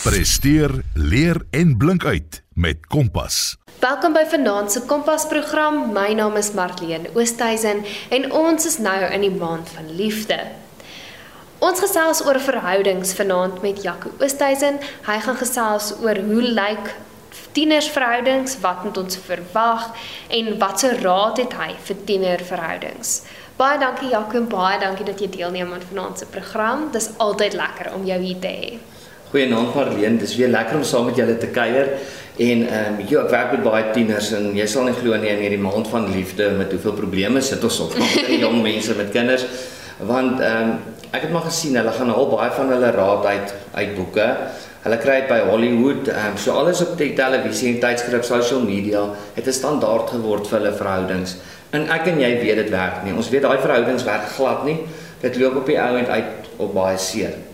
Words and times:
Presteer, 0.00 0.70
leer 0.94 1.36
en 1.50 1.76
blink 1.76 2.04
uit 2.04 2.42
met 2.52 2.86
Kompas. 2.86 3.56
Welkom 3.82 4.14
by 4.16 4.22
Vanaand 4.24 4.72
se 4.72 4.80
Kompas 4.88 5.26
program. 5.28 5.90
My 5.92 6.14
naam 6.16 6.38
is 6.40 6.54
Marlene 6.56 7.10
Oosthuizen 7.12 7.82
en 8.08 8.24
ons 8.32 8.64
is 8.64 8.78
nou 8.80 8.96
in 9.04 9.20
die 9.20 9.34
maand 9.34 9.68
van 9.68 9.90
liefde. 9.98 10.38
Ons 11.58 11.82
gesels 11.84 12.22
oor 12.24 12.40
verhoudings 12.40 13.12
vanaand 13.18 13.60
met 13.60 13.82
Jaco 13.84 14.08
Oosthuizen. 14.24 14.78
Hy 15.04 15.18
gaan 15.26 15.36
gesels 15.36 15.90
oor 16.00 16.16
hoe 16.30 16.46
lyk 16.48 16.94
tienersverhoudings, 17.52 18.56
wat 18.64 18.80
moet 18.84 19.02
ons 19.02 19.18
verwag 19.26 19.90
en 20.32 20.48
watse 20.62 20.94
raad 21.02 21.42
het 21.44 21.58
hy 21.60 21.74
vir 21.90 22.00
tienerverhoudings. 22.08 23.18
Baie 23.60 23.76
dankie 23.84 24.14
Jaco 24.14 24.40
en 24.40 24.48
baie 24.48 24.80
dankie 24.80 25.04
dat 25.04 25.20
jy 25.20 25.28
deelneem 25.36 25.76
aan 25.76 25.84
vanaand 25.92 26.24
se 26.24 26.30
program. 26.32 26.88
Dis 26.96 27.10
altyd 27.18 27.60
lekker 27.60 27.92
om 27.92 28.08
jou 28.08 28.18
hier 28.24 28.40
te 28.40 28.54
hê. 28.54 28.72
Goeienaand 29.30 29.74
Marlene, 29.76 30.18
dis 30.18 30.32
weer 30.34 30.48
lekker 30.50 30.80
om 30.80 30.82
saam 30.82 31.04
met 31.06 31.18
julle 31.20 31.36
te 31.38 31.46
kuier. 31.54 31.92
En 32.40 32.62
ehm 32.66 32.96
um, 32.98 33.02
ek 33.04 33.30
werk 33.30 33.52
met 33.54 33.60
baie 33.62 33.90
tieners 33.94 34.32
en 34.34 34.48
jy 34.58 34.64
sal 34.66 34.88
nie 34.88 34.94
glo 34.96 35.18
nie 35.22 35.28
in 35.30 35.42
hierdie 35.44 35.60
maand 35.60 35.86
van 35.92 36.08
liefde 36.10 36.48
met 36.56 36.72
hoeveel 36.74 36.96
probleme 36.98 37.42
sit 37.44 37.62
ons 37.62 37.76
op 37.84 37.92
met 38.00 38.32
jong 38.42 38.58
mense 38.64 38.96
met 38.98 39.12
kinders. 39.14 39.44
Want 40.02 40.40
ehm 40.42 40.72
um, 40.72 40.72
ek 41.14 41.26
het 41.26 41.30
maar 41.34 41.46
gesien 41.46 41.78
hulle 41.78 41.92
gaan 41.94 42.10
al 42.10 42.26
baie 42.30 42.50
van 42.56 42.72
hulle 42.74 42.90
raad 42.96 43.28
uit 43.28 43.54
uit 43.74 43.92
boeke. 43.98 44.26
Hulle 44.82 44.98
kry 44.98 45.16
dit 45.20 45.28
by 45.30 45.38
Hollywood, 45.46 46.10
ehm 46.10 46.32
um, 46.32 46.40
so 46.46 46.56
alles 46.58 46.82
op 46.82 46.96
die 46.98 47.12
televisie 47.20 47.68
en 47.74 47.78
tydskrif, 47.84 48.26
social 48.26 48.64
media 48.66 49.04
het 49.36 49.46
'n 49.46 49.58
standaard 49.60 50.10
geword 50.10 50.48
vir 50.48 50.58
hulle 50.58 50.72
verhoudings. 50.80 51.36
En 51.70 51.86
ek 51.86 52.10
en 52.10 52.18
jy 52.18 52.32
weet 52.42 52.58
dit 52.64 52.70
werk 52.70 53.04
nie. 53.04 53.14
Ons 53.14 53.30
weet 53.30 53.46
daai 53.46 53.62
verhoudings 53.62 54.04
werk 54.04 54.26
glad 54.34 54.64
nie. 54.64 54.78
Dit 55.20 55.36
loop 55.36 55.62
op 55.62 55.66
die 55.66 55.78
ou 55.78 55.96
end 55.98 56.08
uit 56.08 56.50
op 56.56 56.74
baie 56.74 56.98
seer. 56.98 57.49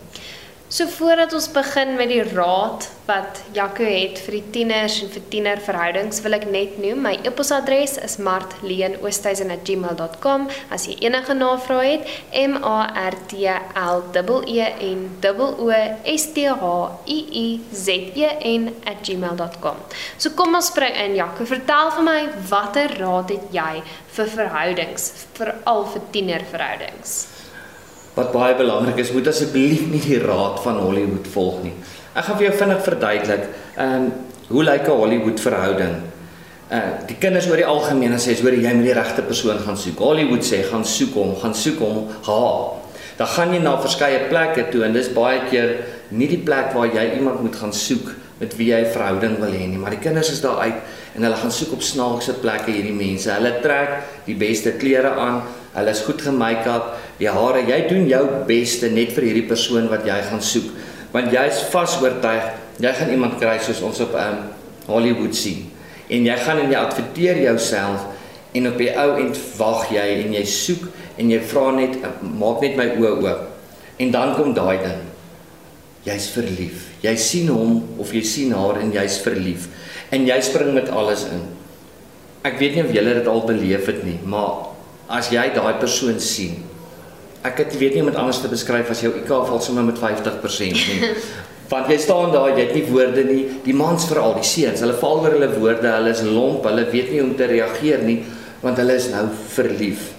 So 0.77 0.85
voordat 0.87 1.33
ons 1.33 1.49
begin 1.49 1.95
met 1.97 2.11
die 2.13 2.21
raad 2.37 2.85
wat 3.07 3.39
Jaco 3.57 3.85
het 3.89 4.19
vir 4.27 4.35
die 4.35 4.51
tieners 4.53 4.99
en 5.01 5.09
vir 5.09 5.23
tienerverhoudings, 5.33 6.21
wil 6.21 6.37
ek 6.37 6.45
net 6.53 6.77
noem 6.83 7.01
my 7.07 7.15
e-posadres 7.25 7.97
is 8.05 8.21
martleenoosthuizen@gmail.com 8.27 10.45
as 10.77 10.85
jy 10.85 10.95
enige 11.07 11.35
navrae 11.39 11.87
het. 11.95 12.05
M 12.43 12.55
A 12.61 12.93
R 13.07 13.17
T 13.31 13.33
L 13.49 14.01
E 14.13 14.21
E 14.53 14.69
N 14.91 15.17
O 15.33 15.73
S 16.13 16.25
T 16.37 16.45
H 16.45 16.61
I 17.07 17.19
I 17.45 17.47
Z 17.73 18.13
E 18.13 18.37
N 18.53 18.77
@gmail.com. 18.85 19.77
So 20.19 20.31
kom 20.37 20.55
ons 20.61 20.67
spring 20.67 20.95
in 21.07 21.15
Jaco, 21.17 21.45
vertel 21.47 21.91
vir 21.97 22.05
my 22.05 22.29
watter 22.51 22.89
raad 23.01 23.31
het 23.33 23.49
jy 23.51 23.83
vir 24.19 24.27
verhoudings, 24.37 25.13
veral 25.41 25.85
vir 25.95 26.03
tienerverhoudings? 26.13 27.36
Wat 28.17 28.33
baie 28.33 28.57
belangrik 28.57 28.99
is, 29.03 29.13
moet 29.13 29.29
asseblief 29.29 29.85
nie 29.93 30.01
die 30.01 30.21
raad 30.23 30.63
van 30.65 30.81
Hollywood 30.81 31.29
volg 31.35 31.63
nie. 31.67 31.75
Ek 32.17 32.25
gaan 32.25 32.39
vir 32.39 32.49
jou 32.49 32.55
vinnig 32.63 32.85
verduidelik, 32.87 33.49
ehm 33.77 34.07
um, 34.07 34.13
hoe 34.47 34.63
lyk 34.63 34.87
'n 34.87 34.99
Hollywood 35.01 35.41
verhouding? 35.41 35.97
Uh 36.71 36.81
die 37.07 37.17
kinders 37.19 37.49
oor 37.51 37.57
die 37.57 37.67
algemeen 37.67 38.15
sê 38.19 38.33
as 38.33 38.41
hoor 38.41 38.55
jy 38.55 38.73
moet 38.75 38.89
die 38.89 38.95
regte 38.95 39.23
persoon 39.23 39.59
gaan 39.59 39.77
soek. 39.77 39.99
Hollywood 39.99 40.45
sê 40.45 40.63
gaan 40.63 40.85
soek 40.85 41.15
hom, 41.15 41.37
gaan 41.43 41.55
soek 41.55 41.79
hom, 41.79 42.09
ha. 42.27 42.73
Dan 43.19 43.27
gaan 43.27 43.53
jy 43.53 43.61
na 43.61 43.77
verskeie 43.81 44.29
plekke 44.29 44.69
toe 44.71 44.85
en 44.85 44.93
dis 44.93 45.09
baie 45.09 45.41
keer 45.51 45.77
nie 46.11 46.29
die 46.29 46.43
plek 46.43 46.73
waar 46.75 46.87
jy 46.87 47.17
iemand 47.19 47.43
moet 47.43 47.57
gaan 47.57 47.73
soek 47.73 48.15
met 48.41 48.57
wie 48.57 48.71
jy 48.73 48.81
'n 48.85 48.93
verhouding 48.93 49.39
wil 49.41 49.53
hê 49.53 49.67
nie, 49.67 49.79
maar 49.79 49.91
die 49.91 50.05
kinders 50.05 50.31
is 50.31 50.41
daar 50.41 50.59
uit 50.59 50.75
en 51.17 51.23
hulle 51.23 51.37
gaan 51.37 51.53
soek 51.53 51.73
op 51.73 51.83
snaakse 51.83 52.33
plekke 52.33 52.71
hierdie 52.71 52.93
mense. 52.93 53.31
Hulle 53.31 53.61
trek 53.63 54.03
die 54.27 54.35
beste 54.35 54.73
klere 54.73 55.11
aan, 55.17 55.43
hulle 55.73 55.91
is 55.91 56.01
goed 56.01 56.23
gemake-up, 56.23 56.97
die 57.21 57.31
hare, 57.33 57.63
jy 57.65 57.79
doen 57.89 58.09
jou 58.11 58.25
beste 58.49 58.91
net 58.93 59.15
vir 59.17 59.31
hierdie 59.31 59.47
persoon 59.49 59.89
wat 59.93 60.05
jy 60.09 60.17
gaan 60.29 60.43
soek, 60.45 60.69
want 61.15 61.33
jy 61.33 61.47
is 61.49 61.63
vas 61.73 61.97
oortuig, 62.03 62.51
jy 62.83 62.93
gaan 62.99 63.13
iemand 63.15 63.39
kry 63.41 63.57
soos 63.65 63.81
ons 63.87 64.03
op 64.05 64.15
um, 64.21 64.43
Hollywood 64.91 65.37
sien, 65.37 65.65
en 66.13 66.29
jy 66.29 66.37
gaan 66.45 66.61
en 66.63 66.73
jy 66.75 66.79
adverteer 66.81 67.41
jouself, 67.47 68.05
en 68.57 68.71
op 68.71 68.79
die 68.81 68.93
ou 68.93 69.09
end 69.21 69.41
wag 69.57 69.89
jy, 69.93 70.07
en 70.27 70.37
jy 70.37 70.45
soek, 70.51 70.87
en 71.17 71.33
jy 71.33 71.41
vraag 71.49 71.81
net, 71.81 71.99
maak 72.37 72.61
net 72.65 72.77
my 72.79 72.91
oor 73.01 73.25
oop, 73.25 73.43
en 73.97 74.13
dan 74.13 74.37
kom 74.37 74.53
daai 74.57 74.77
ding, 74.85 75.03
jy 76.07 76.21
is 76.21 76.29
verlief, 76.37 76.87
jy 77.03 77.17
sien 77.19 77.51
hom, 77.51 77.81
of 78.03 78.13
jy 78.15 78.23
sien 78.29 78.55
haar, 78.57 78.83
en 78.83 78.93
jy 78.95 79.09
is 79.09 79.19
verlief, 79.25 79.71
en 80.13 80.29
jy 80.29 80.37
spring 80.45 80.75
met 80.77 80.93
alles 80.93 81.25
in, 81.33 81.43
ek 82.47 82.61
weet 82.61 82.77
nie 82.77 82.85
of 82.85 82.95
jylle 82.95 83.17
dit 83.19 83.29
al 83.31 83.45
beleef 83.49 83.89
het 83.91 84.05
nie, 84.07 84.21
maar 84.29 84.69
as 85.17 85.33
jy 85.33 85.49
daai 85.55 85.79
persoon 85.81 86.21
sien. 86.23 86.66
Ek 87.47 87.61
het 87.63 87.77
weet 87.79 87.95
nie 87.95 88.03
om 88.03 88.11
dit 88.11 88.19
anders 88.19 88.41
te 88.43 88.51
beskryf 88.51 88.91
as 88.91 89.05
jou 89.05 89.13
IQ 89.15 89.31
val 89.31 89.61
sommer 89.63 89.87
met 89.87 90.01
50% 90.01 90.81
nie. 90.91 91.13
Want 91.71 91.91
jy 91.91 91.97
staan 91.99 92.31
daar, 92.31 92.53
jy 92.55 92.69
het 92.69 92.77
nie 92.77 92.85
woorde 92.87 93.25
nie. 93.27 93.41
Die 93.65 93.75
mans 93.75 94.07
veral, 94.07 94.37
die 94.39 94.47
seuns, 94.47 94.83
hulle 94.85 94.95
val 95.01 95.25
oor 95.25 95.35
hulle 95.35 95.49
woorde, 95.57 95.89
hulle 95.91 96.13
is 96.15 96.23
lomp, 96.27 96.67
hulle 96.69 96.85
weet 96.93 97.11
nie 97.11 97.19
hoe 97.19 97.27
om 97.27 97.33
te 97.39 97.49
reageer 97.51 98.05
nie, 98.07 98.21
want 98.63 98.79
hulle 98.79 98.95
is 98.95 99.09
nou 99.11 99.25
verlief. 99.51 100.13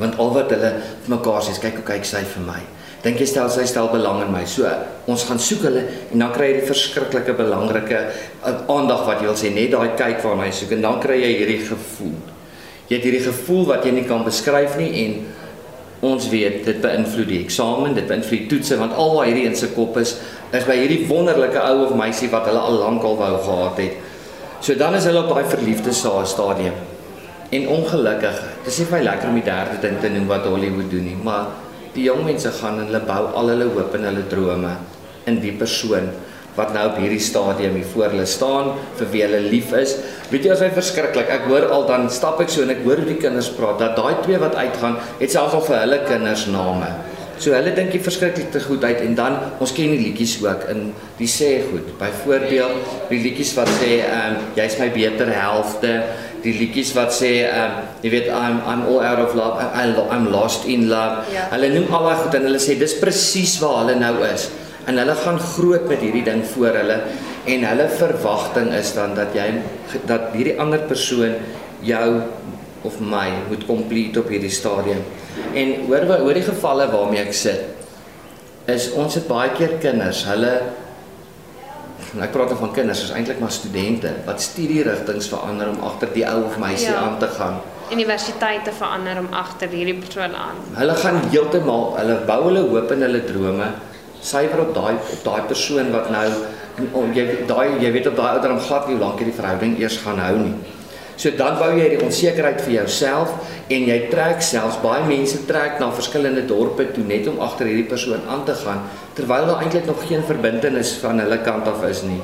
Want 0.00 0.16
al 0.20 0.32
wat 0.32 0.54
hulle 0.54 0.72
vir 0.80 1.12
mekaar 1.12 1.44
sê, 1.44 1.52
kyk 1.60 1.82
hoe 1.82 1.86
kyk 1.92 2.08
sy 2.08 2.24
vir 2.32 2.46
my. 2.48 2.62
Dink 3.04 3.20
jy 3.20 3.28
stel 3.28 3.50
sy 3.52 3.66
stel 3.68 3.90
belang 3.92 4.22
in 4.24 4.32
my. 4.32 4.42
So, 4.48 4.68
ons 5.12 5.26
gaan 5.28 5.38
soek 5.40 5.66
hulle 5.68 5.84
en 5.84 6.24
dan 6.24 6.32
kry 6.34 6.48
jy 6.50 6.60
die 6.62 6.70
verskriklike 6.70 7.36
belangrike 7.38 8.00
uh, 8.00 8.54
aandag 8.72 9.04
wat 9.06 9.20
jy 9.20 9.28
wil 9.28 9.38
sê, 9.38 9.52
net 9.54 9.76
daai 9.76 9.92
kyk 9.98 10.24
waarna 10.24 10.48
jy 10.48 10.56
soek 10.62 10.72
en 10.78 10.88
dan 10.88 11.02
kry 11.04 11.20
jy 11.20 11.34
hierdie 11.36 11.60
gevoel. 11.68 12.16
Jy 12.88 12.96
het 12.96 13.06
hierdie 13.06 13.24
gevoel 13.28 13.68
wat 13.68 13.86
jy 13.86 13.92
nie 13.94 14.06
kan 14.08 14.24
beskryf 14.26 14.78
nie 14.80 14.90
en 15.04 15.20
ons 16.04 16.28
weet 16.28 16.64
dit 16.66 16.80
beïnvloed 16.82 17.28
die 17.30 17.38
eksamen, 17.44 17.94
dit 17.96 18.08
beïnvloed 18.08 18.48
toetse 18.50 18.76
want 18.80 18.96
al 18.96 19.14
wat 19.16 19.30
hierdie 19.30 19.46
in 19.48 19.56
se 19.56 19.70
kop 19.72 19.96
is, 20.00 20.16
is 20.52 20.66
by 20.68 20.76
hierdie 20.76 21.06
wonderlike 21.08 21.60
ou 21.60 21.86
of 21.86 21.94
meisie 21.96 22.28
wat 22.32 22.48
hulle 22.50 22.60
al 22.60 22.80
lank 22.82 23.04
al 23.04 23.16
wou 23.20 23.32
gehad 23.46 23.80
het. 23.80 23.96
So 24.60 24.76
dan 24.76 24.96
is 24.98 25.06
hulle 25.08 25.22
op 25.24 25.32
daai 25.32 25.48
verliefde 25.48 25.92
stadium. 25.94 26.76
En 27.54 27.68
ongelukkig, 27.70 28.38
dis 28.66 28.80
nie 28.80 28.88
vir 28.88 28.96
my 28.96 29.02
lekker 29.06 29.30
om 29.30 29.38
die 29.38 29.46
derde 29.46 29.78
ding 29.82 30.00
te 30.02 30.10
noem 30.10 30.26
wat 30.28 30.48
Hollywood 30.48 30.90
doen 30.90 31.04
nie, 31.06 31.16
maar 31.22 31.52
die 31.94 32.08
jong 32.08 32.24
mense 32.26 32.50
gaan 32.58 32.80
en 32.80 32.90
hulle 32.90 33.02
bou 33.06 33.22
al 33.38 33.52
hulle 33.54 33.68
hoop 33.72 33.94
en 33.96 34.08
hulle 34.10 34.24
drome 34.28 34.72
in 35.30 35.38
die 35.42 35.54
persoon 35.56 36.10
wat 36.56 36.72
nou 36.72 36.86
op 36.90 37.00
hierdie 37.00 37.20
stadium 37.20 37.76
hier 37.76 37.88
voor 37.92 38.08
hulle 38.14 38.26
staan 38.28 38.72
vir 38.98 39.10
wie 39.12 39.24
hulle 39.26 39.42
lief 39.50 39.74
is. 39.76 39.96
Weet 40.32 40.48
jy 40.48 40.54
as 40.54 40.64
hy 40.64 40.70
verskriklik. 40.76 41.28
Ek 41.32 41.44
hoor 41.50 41.68
al 41.72 41.84
dan 41.88 42.08
stap 42.12 42.40
ek 42.42 42.52
so 42.52 42.64
en 42.64 42.72
ek 42.72 42.82
hoor 42.86 43.02
hoe 43.02 43.10
die 43.10 43.20
kinders 43.20 43.52
praat 43.56 43.82
dat 43.82 43.98
daai 43.98 44.22
twee 44.24 44.40
wat 44.40 44.56
uitgaan, 44.56 44.96
het 45.20 45.32
selfs 45.32 45.56
al 45.58 45.66
vir 45.68 45.82
hulle 45.84 46.00
kinders 46.08 46.48
name. 46.52 46.88
So 47.36 47.52
hulle 47.52 47.74
dink 47.76 47.92
jy 47.92 48.00
verskriklik 48.00 48.48
te 48.54 48.62
goed 48.64 48.84
uit 48.86 49.02
en 49.04 49.16
dan 49.16 49.34
ons 49.60 49.72
ken 49.76 49.92
die 49.92 50.00
liedjies 50.00 50.38
ook 50.40 50.64
in 50.72 50.86
die 51.18 51.28
sê 51.28 51.58
goed. 51.68 51.90
Byvoorbeeld 52.00 53.10
die 53.10 53.20
liedjies 53.20 53.52
wat 53.58 53.68
sê 53.76 53.98
ehm 54.06 54.38
um, 54.38 54.46
jy's 54.56 54.78
my 54.80 54.88
beter 54.94 55.28
helfte, 55.36 55.92
die 56.46 56.54
liedjies 56.56 56.94
wat 56.96 57.12
sê 57.12 57.32
ehm 57.44 57.82
um, 57.82 57.90
jy 58.00 58.14
weet 58.16 58.30
I'm 58.32 58.62
I'm 58.64 58.86
all 58.88 59.02
out 59.04 59.20
of 59.20 59.36
love, 59.36 59.60
I'm, 59.60 60.00
I'm 60.08 60.30
lost 60.32 60.64
in 60.64 60.88
love. 60.88 61.26
Ja. 61.34 61.50
Hulle 61.52 61.74
noem 61.76 61.92
al 61.92 62.08
daai 62.08 62.22
goed 62.24 62.38
en 62.40 62.48
hulle 62.48 62.62
sê 62.62 62.78
dis 62.80 62.96
presies 63.02 63.58
waar 63.60 63.82
hulle 63.82 64.00
nou 64.00 64.16
is 64.32 64.48
en 64.86 64.98
hulle 65.02 65.14
gaan 65.18 65.38
groot 65.42 65.86
met 65.90 66.02
hierdie 66.04 66.24
ding 66.26 66.42
voor 66.54 66.78
hulle 66.78 66.98
en 67.46 67.68
hulle 67.70 67.86
verwagting 67.98 68.72
is 68.74 68.92
dan 68.94 69.14
dat 69.18 69.34
jy 69.34 69.48
dat 70.06 70.32
hierdie 70.34 70.56
ander 70.62 70.82
persoon 70.86 71.34
jou 71.86 72.08
of 72.86 72.98
my 73.02 73.28
moet 73.48 73.66
complete 73.66 74.20
op 74.22 74.30
hierdie 74.30 74.52
stadium. 74.52 75.02
En 75.54 75.72
hoor 75.88 76.06
hoor 76.22 76.38
die 76.38 76.46
gevalle 76.46 76.86
waarmee 76.92 77.24
ek 77.26 77.34
sit 77.34 77.72
is 78.70 78.90
ons 78.98 79.14
het 79.14 79.28
baie 79.30 79.52
keer 79.54 79.76
kinders, 79.82 80.24
hulle 80.26 80.52
ek 82.16 82.32
praat 82.34 82.54
van 82.58 82.72
kinders, 82.74 83.02
is 83.04 83.12
eintlik 83.14 83.38
maar 83.42 83.52
studente 83.54 84.10
wat 84.26 84.42
studierigtinge 84.42 85.22
verander 85.26 85.70
om 85.70 85.82
agter 85.86 86.10
die 86.14 86.24
ou 86.26 86.46
of 86.48 86.56
meisie 86.58 86.90
ja. 86.90 87.02
aan 87.04 87.18
te 87.22 87.28
gaan. 87.36 87.60
Universiteite 87.94 88.72
verander 88.74 89.20
om 89.20 89.28
agter 89.36 89.70
hierdie 89.70 89.94
persoon 90.00 90.34
aan. 90.34 90.58
Hulle 90.78 90.96
gaan 90.98 91.20
heeltemal, 91.30 91.92
hulle 92.00 92.16
bou 92.26 92.40
hulle 92.48 92.64
hoop 92.72 92.94
en 92.96 93.06
hulle 93.06 93.22
drome 93.28 93.68
suiwer 94.26 94.64
op 94.66 94.72
daai 94.74 94.94
op 94.98 95.20
daai 95.24 95.42
persoon 95.50 95.92
wat 95.94 96.10
nou 96.14 96.26
om 96.92 97.12
jy 97.16 97.26
daai 97.48 97.78
jy 97.82 97.92
weet 97.94 98.08
op 98.10 98.16
daai 98.18 98.32
ouderdom 98.36 98.60
glad 98.68 98.88
nie 98.88 98.96
hoe 98.96 99.04
lank 99.04 99.22
hierdie 99.22 99.36
verhouding 99.36 99.78
eers 99.80 100.00
gaan 100.04 100.20
hou 100.20 100.34
nie. 100.40 100.56
So 101.16 101.32
dan 101.32 101.56
bou 101.56 101.70
jy 101.72 101.86
die 101.94 102.00
onsekerheid 102.04 102.60
vir 102.60 102.74
jouself 102.74 103.32
en 103.72 103.86
jy 103.88 103.96
trek 104.12 104.42
selfs 104.44 104.76
baie 104.82 105.06
mense 105.08 105.38
trek 105.48 105.80
na 105.80 105.88
verskillende 105.96 106.44
dorpe 106.48 106.90
toe 106.92 107.04
net 107.08 107.28
om 107.30 107.40
agter 107.44 107.70
hierdie 107.70 107.88
persoon 107.88 108.26
aan 108.28 108.44
te 108.48 108.56
gaan 108.60 108.84
terwyl 109.16 109.48
daar 109.48 109.64
eintlik 109.64 109.88
nog 109.88 110.04
geen 110.04 110.26
verbintenis 110.28 110.92
van 111.00 111.22
hulle 111.24 111.40
kant 111.46 111.68
af 111.72 111.84
is 111.88 112.04
nie. 112.04 112.20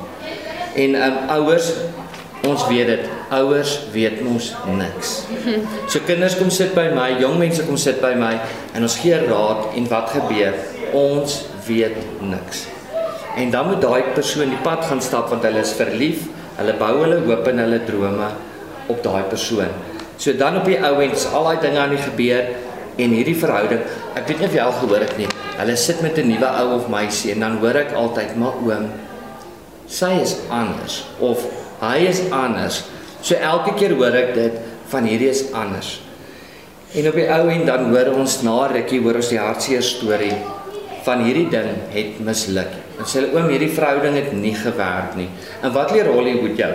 En 0.84 0.98
um 1.08 1.18
ouers 1.38 1.72
ons 2.42 2.64
weet 2.66 2.88
dit, 2.90 3.02
ouers 3.30 3.72
weet 3.94 4.20
mos 4.26 4.50
niks. 4.74 5.12
So 5.86 6.02
kinders 6.06 6.34
kom 6.36 6.50
sit 6.50 6.74
by 6.74 6.88
my, 6.90 7.12
jong 7.22 7.38
mense 7.38 7.62
kom 7.68 7.78
sit 7.78 8.02
by 8.02 8.12
my 8.18 8.34
en 8.74 8.82
ons 8.82 8.98
gee 8.98 9.20
raad 9.24 9.76
en 9.78 9.86
wat 9.92 10.10
gebeur? 10.16 10.58
Ons 10.92 11.38
weet 11.66 11.96
niks. 12.20 12.66
En 13.36 13.50
dan 13.50 13.68
moet 13.68 13.80
daai 13.80 14.02
persoon 14.14 14.50
die 14.52 14.60
pad 14.64 14.84
gaan 14.84 15.00
stap 15.00 15.30
want 15.32 15.44
hulle 15.46 15.62
is 15.64 15.72
verlief, 15.76 16.26
hulle 16.58 16.74
bou 16.80 16.92
hulle 17.00 17.22
hoop 17.24 17.48
en 17.48 17.62
hulle 17.64 17.80
drome 17.88 18.28
op 18.92 19.00
daai 19.04 19.22
persoon. 19.30 19.72
So 20.20 20.34
dan 20.36 20.60
op 20.60 20.68
die 20.68 20.78
ou 20.84 20.98
end 21.00 21.16
is 21.16 21.26
al 21.32 21.48
daai 21.48 21.62
dinge 21.64 21.80
aan 21.80 21.94
die 21.96 22.02
gebeur 22.02 22.52
en 23.00 23.14
hierdie 23.16 23.38
verhouding, 23.38 23.86
ek 24.18 24.28
weet 24.28 24.42
nie 24.42 24.48
of 24.50 24.56
jy 24.58 24.66
al 24.66 24.76
gehoor 24.82 25.06
het 25.06 25.16
nie, 25.16 25.30
hulle 25.56 25.76
sit 25.80 26.02
met 26.04 26.18
'n 26.18 26.28
nuwe 26.28 26.48
ou 26.60 26.68
of 26.76 26.88
meisie 26.92 27.32
en 27.32 27.40
dan 27.40 27.58
hoor 27.58 27.76
ek 27.76 27.92
altyd, 27.96 28.36
"Maar 28.36 28.54
oom, 28.66 28.90
sy 29.86 30.12
is 30.20 30.36
anders 30.50 31.04
of 31.18 31.46
hy 31.80 31.98
is 32.08 32.20
anders." 32.30 32.84
So 33.22 33.34
elke 33.34 33.74
keer 33.74 33.94
hoor 33.94 34.14
ek 34.14 34.34
dit 34.34 34.52
van 34.88 35.04
hierdie 35.04 35.30
is 35.30 35.52
anders. 35.52 36.00
En 36.94 37.08
op 37.08 37.14
die 37.14 37.28
ou 37.32 37.48
en 37.48 37.66
dan 37.66 37.90
hoor 37.90 38.12
ons 38.18 38.42
na 38.42 38.66
rukkie 38.66 39.00
hoor 39.00 39.14
ons 39.14 39.28
die 39.28 39.38
hartseer 39.38 39.82
storie 39.82 40.36
van 41.06 41.24
hierdie 41.26 41.48
ding 41.50 41.70
het 41.92 42.18
misluk. 42.22 42.74
En 42.98 43.08
sê 43.08 43.20
hulle 43.20 43.34
oom 43.36 43.50
hierdie 43.50 43.72
verhouding 43.72 44.18
het 44.20 44.32
nie 44.36 44.54
gewerk 44.56 45.16
nie. 45.18 45.28
En 45.62 45.74
wat 45.74 45.94
leer 45.94 46.10
Hollywood 46.12 46.58
jou? 46.58 46.70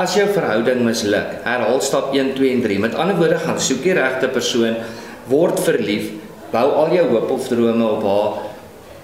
As 0.00 0.14
jou 0.16 0.24
verhouding 0.32 0.80
misluk, 0.86 1.42
herhaal 1.44 1.82
stap 1.84 2.14
1, 2.16 2.32
2 2.38 2.54
en 2.56 2.62
3. 2.64 2.78
Met 2.86 2.96
ander 2.96 3.18
woorde, 3.18 3.40
gaan 3.42 3.60
soek 3.60 3.82
die 3.84 3.96
regte 3.98 4.30
persoon, 4.32 4.78
word 5.28 5.60
verlief, 5.60 6.08
bou 6.52 6.64
al 6.80 6.96
jou 6.96 7.04
hoop 7.12 7.30
of 7.36 7.46
drome 7.48 7.84
op 7.84 8.08
haar 8.08 8.40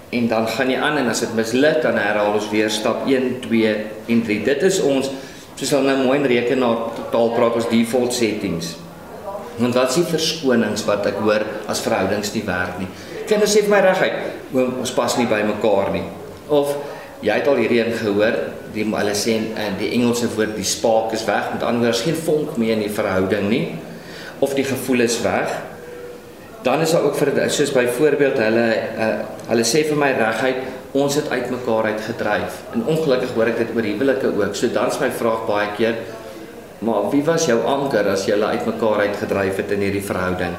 en 0.09 0.25
dan 0.29 0.47
gaan 0.49 0.71
jy 0.73 0.77
aan 0.81 0.97
en 0.97 1.09
as 1.11 1.21
dit 1.21 1.33
misluk, 1.37 1.83
dan 1.83 1.97
herhaal 2.01 2.33
ons 2.39 2.47
weer 2.49 2.71
stap 2.73 3.03
1, 3.05 3.27
2 3.45 3.73
en 4.09 4.23
3. 4.25 4.37
Dit 4.47 4.63
is 4.65 4.79
ons 4.81 5.11
soos 5.59 5.73
hulle 5.75 5.91
nou 5.91 6.05
mooi 6.07 6.17
in 6.21 6.27
rekenaar 6.29 6.85
taal 7.13 7.33
praat 7.35 7.57
ons 7.59 7.67
default 7.69 8.15
settings. 8.15 8.73
Want 9.59 9.75
wat 9.75 9.91
is 9.91 9.99
die 9.99 10.07
verskonings 10.07 10.85
wat 10.87 11.09
ek 11.09 11.19
hoor 11.19 11.43
as 11.69 11.81
verhoudings 11.83 12.31
nie 12.33 12.45
werk 12.47 12.79
nie? 12.79 12.87
Kinders 13.29 13.53
sê 13.53 13.65
vir 13.65 13.73
my 13.75 13.81
reguit, 13.83 14.21
ons 14.53 14.93
pas 14.95 15.17
nie 15.19 15.27
by 15.29 15.41
mekaar 15.47 15.91
nie. 15.93 16.05
Of 16.47 16.73
jy 17.25 17.35
het 17.41 17.47
al 17.51 17.61
hierdie 17.61 17.81
een 17.83 17.97
gehoor, 17.99 18.37
die 18.73 18.85
hulle 18.85 19.15
sê 19.17 19.35
in 19.39 19.77
die 19.79 19.91
Engelse 19.97 20.29
woord 20.35 20.55
die 20.57 20.67
spark 20.67 21.13
is 21.17 21.25
weg, 21.27 21.51
met 21.53 21.65
ander 21.65 21.87
woorde 21.87 21.97
is 21.97 22.05
geen 22.05 22.17
vonk 22.17 22.57
meer 22.61 22.77
in 22.77 22.85
die 22.85 22.93
verhouding 22.93 23.49
nie 23.49 23.65
of 24.39 24.53
die 24.55 24.63
gevoel 24.63 25.03
is 25.03 25.17
weg. 25.21 25.51
Dan 26.63 26.83
is 26.83 26.93
daar 26.95 27.03
ook 27.07 27.17
vir 27.19 27.33
soos 27.51 27.73
byvoorbeeld 27.75 28.37
hulle 28.39 28.67
uh, 28.75 29.09
hulle 29.49 29.65
sê 29.67 29.83
vir 29.87 29.99
my 29.99 30.13
reguit 30.15 30.61
ons 30.95 31.15
het 31.19 31.27
uitmekaar 31.29 31.91
uitgedryf. 31.93 32.61
En 32.73 32.85
ongelukkig 32.87 33.35
hoor 33.35 33.51
ek 33.51 33.59
dit 33.63 33.75
oor 33.75 33.85
huwelike 33.85 34.31
ook. 34.31 34.55
So 34.55 34.71
dan's 34.73 34.99
my 35.01 35.11
vraag 35.11 35.43
baie 35.49 35.75
keer 35.77 35.99
Maar 36.79 37.09
wie 37.11 37.23
was 37.23 37.45
jou 37.45 37.59
anker 37.67 38.07
as 38.07 38.23
jy 38.27 38.37
uitmekaar 38.39 39.01
uitgedryf 39.09 39.57
het 39.59 39.71
in 39.75 39.81
hierdie 39.83 40.03
verhouding? 40.03 40.53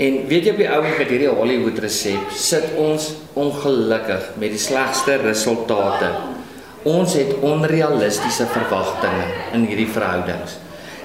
En 0.00 0.14
weet 0.30 0.46
jy 0.46 0.52
op 0.54 0.60
die 0.62 0.68
ou 0.72 0.80
met 0.80 1.10
hierdie 1.12 1.28
Hollywood 1.28 1.78
resep 1.84 2.30
sit 2.32 2.70
ons 2.80 3.10
ongelukkig 3.36 4.30
met 4.40 4.54
die 4.54 4.62
slegste 4.62 5.18
resultate. 5.20 6.08
Ons 6.88 7.18
het 7.18 7.34
onrealistiese 7.44 8.46
verwagtinge 8.48 9.26
in 9.58 9.68
hierdie 9.68 9.90
verhoudings. 9.92 10.56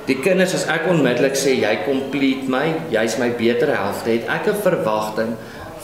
Die 0.07 0.15
kinders 0.23 0.55
as 0.55 0.63
ek 0.71 0.87
onmiddellik 0.87 1.35
sê 1.35 1.57
jy 1.57 1.73
complete 1.83 2.47
my, 2.47 2.69
jy's 2.93 3.17
my 3.19 3.33
beter 3.35 3.73
helfte, 3.75 4.15
het 4.15 4.31
ek 4.31 4.47
'n 4.53 4.63
verwagting 4.63 5.35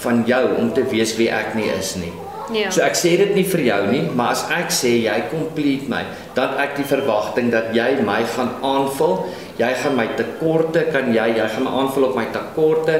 van 0.05 0.23
jou 0.25 0.45
om 0.55 0.71
te 0.71 0.87
wees 0.87 1.17
wie 1.17 1.27
ek 1.27 1.55
nie 1.55 1.67
is 1.67 1.95
nie. 1.99 2.13
Ja. 2.49 2.71
So 2.73 2.81
ek 2.85 2.95
sê 2.97 3.13
dit 3.19 3.35
nie 3.35 3.45
vir 3.47 3.63
jou 3.67 3.81
nie, 3.91 4.01
maar 4.15 4.33
as 4.35 4.43
ek 4.53 4.73
sê 4.73 4.93
jy 5.03 5.17
complete 5.31 5.89
my, 5.91 6.01
dan 6.35 6.57
ek 6.61 6.75
die 6.79 6.87
verwagting 6.87 7.51
dat 7.53 7.71
jy 7.75 8.01
my 8.07 8.21
gaan 8.35 8.55
aanvul, 8.65 9.29
jy 9.59 9.69
gaan 9.83 9.95
my 9.95 10.07
tekorte 10.17 10.87
kan 10.91 11.11
jy, 11.13 11.27
jy 11.37 11.47
gaan 11.53 11.67
my 11.67 11.75
aanvul 11.83 12.09
op 12.09 12.17
my 12.17 12.25
tekorte 12.33 12.97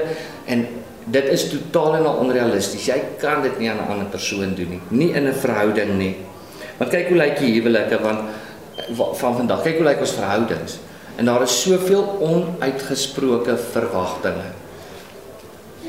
en 0.52 0.68
dit 1.12 1.28
is 1.34 1.48
totaal 1.50 1.98
en 2.00 2.08
al 2.12 2.22
onrealisties. 2.26 2.88
Jy 2.92 3.00
kan 3.22 3.42
dit 3.42 3.58
nie 3.60 3.72
aan 3.72 3.82
'n 3.82 3.92
ander 3.92 4.10
persoon 4.12 4.56
doen 4.56 4.70
nie, 4.70 4.82
nie 4.90 5.12
in 5.14 5.28
'n 5.28 5.34
verhouding 5.34 5.98
nie. 5.98 6.16
Maar 6.78 6.90
kyk 6.90 7.10
hoe 7.10 7.18
lyk 7.18 7.40
die 7.40 7.54
huwelike 7.60 8.02
want 8.02 8.20
van 9.14 9.36
vandag, 9.36 9.64
kyk 9.64 9.78
hoe 9.78 9.86
lyk 9.86 10.00
ons 10.00 10.14
verhoudings. 10.14 10.80
En 11.18 11.26
daar 11.26 11.42
is 11.42 11.62
soveel 11.62 12.18
onuitgesproke 12.20 13.58
verwagtinge 13.58 14.61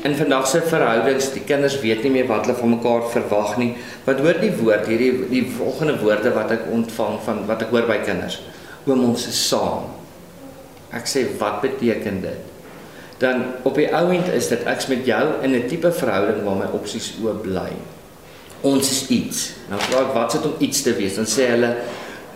in 0.01 0.15
vandag 0.17 0.47
se 0.47 0.61
verhoudings, 0.67 1.29
die 1.35 1.43
kinders 1.47 1.77
weet 1.83 2.03
nie 2.03 2.11
meer 2.11 2.27
wat 2.27 2.47
hulle 2.47 2.57
van 2.57 2.73
mekaar 2.73 3.05
verwag 3.13 3.57
nie. 3.61 3.73
Wat 4.07 4.19
hoor 4.23 4.39
die 4.41 4.51
woord 4.57 4.87
hierdie 4.89 5.11
die 5.29 5.43
volgende 5.57 5.95
woorde 6.01 6.33
wat 6.35 6.51
ek 6.55 6.65
ontvang 6.73 7.19
van 7.23 7.43
wat 7.49 7.63
ek 7.63 7.71
hoor 7.75 7.87
by 7.87 7.99
kinders. 8.03 8.41
Oom 8.89 9.05
ons 9.11 9.27
is 9.29 9.39
saam. 9.47 9.91
Ek 10.93 11.07
sê 11.09 11.23
wat 11.39 11.61
beteken 11.63 12.19
dit? 12.25 12.51
Dan 13.21 13.45
op 13.63 13.77
die 13.79 13.87
ou 13.95 14.09
end 14.11 14.27
is 14.33 14.49
dit 14.51 14.65
ek's 14.67 14.89
met 14.91 15.05
jou 15.07 15.23
in 15.45 15.55
'n 15.55 15.67
tipe 15.69 15.91
verhouding 15.91 16.43
waar 16.43 16.59
my 16.65 16.69
opsies 16.73 17.13
oop 17.23 17.43
bly. 17.43 17.71
Ons 18.61 18.91
is 18.91 19.07
iets. 19.09 19.53
Nou 19.69 19.79
vra 19.79 20.01
ek 20.01 20.13
wat 20.13 20.31
sit 20.31 20.45
om 20.45 20.55
iets 20.59 20.81
te 20.81 20.93
wees? 20.95 21.15
Dan 21.15 21.25
sê 21.25 21.47
hulle 21.47 21.75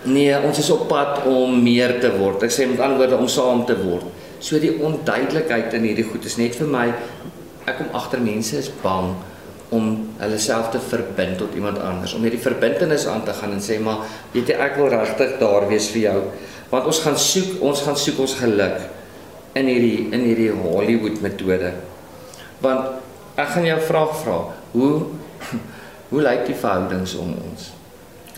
nee, 0.03 0.31
ons 0.39 0.57
is 0.57 0.69
op 0.69 0.87
pad 0.87 1.25
om 1.25 1.63
meer 1.63 1.99
te 1.99 2.11
word. 2.17 2.43
Ek 2.43 2.51
sê 2.51 2.67
met 2.67 2.79
ander 2.79 2.97
woorde 2.97 3.17
om 3.17 3.27
saam 3.27 3.65
te 3.65 3.75
word. 3.75 4.05
So 4.39 4.59
die 4.59 4.77
onduidelikheid 4.79 5.73
in 5.73 5.83
hierdie 5.83 6.05
goed 6.05 6.25
is 6.25 6.37
net 6.37 6.55
vir 6.55 6.67
my 6.67 6.93
ek 7.67 7.81
kom 7.81 7.89
agter 7.99 8.21
mense 8.23 8.55
is 8.55 8.69
bang 8.81 9.11
om 9.75 9.87
hulle 10.21 10.37
self 10.39 10.69
te 10.71 10.79
verbind 10.79 11.35
tot 11.41 11.55
iemand 11.57 11.81
anders. 11.83 12.13
Om 12.15 12.23
hierdie 12.23 12.39
verbintenis 12.39 13.07
aan 13.11 13.25
te 13.27 13.35
gaan 13.35 13.57
en 13.57 13.63
sê 13.63 13.79
maar 13.83 14.05
weet 14.31 14.53
jy 14.53 14.59
ek 14.63 14.77
wil 14.79 14.87
regtig 14.93 15.35
daar 15.41 15.67
wees 15.67 15.89
vir 15.91 16.05
jou. 16.05 16.19
Want 16.71 16.87
ons 16.87 17.01
gaan 17.03 17.19
soek 17.19 17.59
ons 17.67 17.83
gaan 17.83 17.99
soek 17.99 18.21
ons 18.23 18.37
geluk 18.39 18.77
in 19.59 19.67
hierdie 19.67 20.07
in 20.15 20.23
hierdie 20.23 20.53
Hollywood 20.55 21.19
metode. 21.25 21.73
Want 22.63 23.35
ek 23.37 23.51
gaan 23.57 23.67
jou 23.67 23.81
vraag 23.89 24.15
vra 24.21 24.37
hoe 24.71 24.93
hoe 26.11 26.23
lyk 26.23 26.47
die 26.47 26.55
verhoudings 26.55 27.17
om 27.19 27.35
ons? 27.35 27.73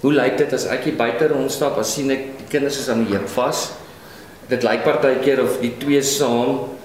Hoe 0.02 0.16
lyk 0.16 0.40
dit 0.42 0.58
as 0.58 0.66
ek 0.74 0.90
hier 0.90 0.98
buite 0.98 1.30
rondstap 1.30 1.78
as 1.78 1.94
sien 1.94 2.10
ek 2.16 2.26
die 2.40 2.50
kinders 2.56 2.82
is 2.82 2.90
aan 2.90 3.06
die 3.06 3.14
heup 3.14 3.30
vas? 3.36 3.68
Dit 4.50 4.66
lyk 4.66 4.82
partykeer 4.88 5.44
of 5.44 5.62
die 5.62 5.76
twee 5.78 6.02
saam 6.02 6.79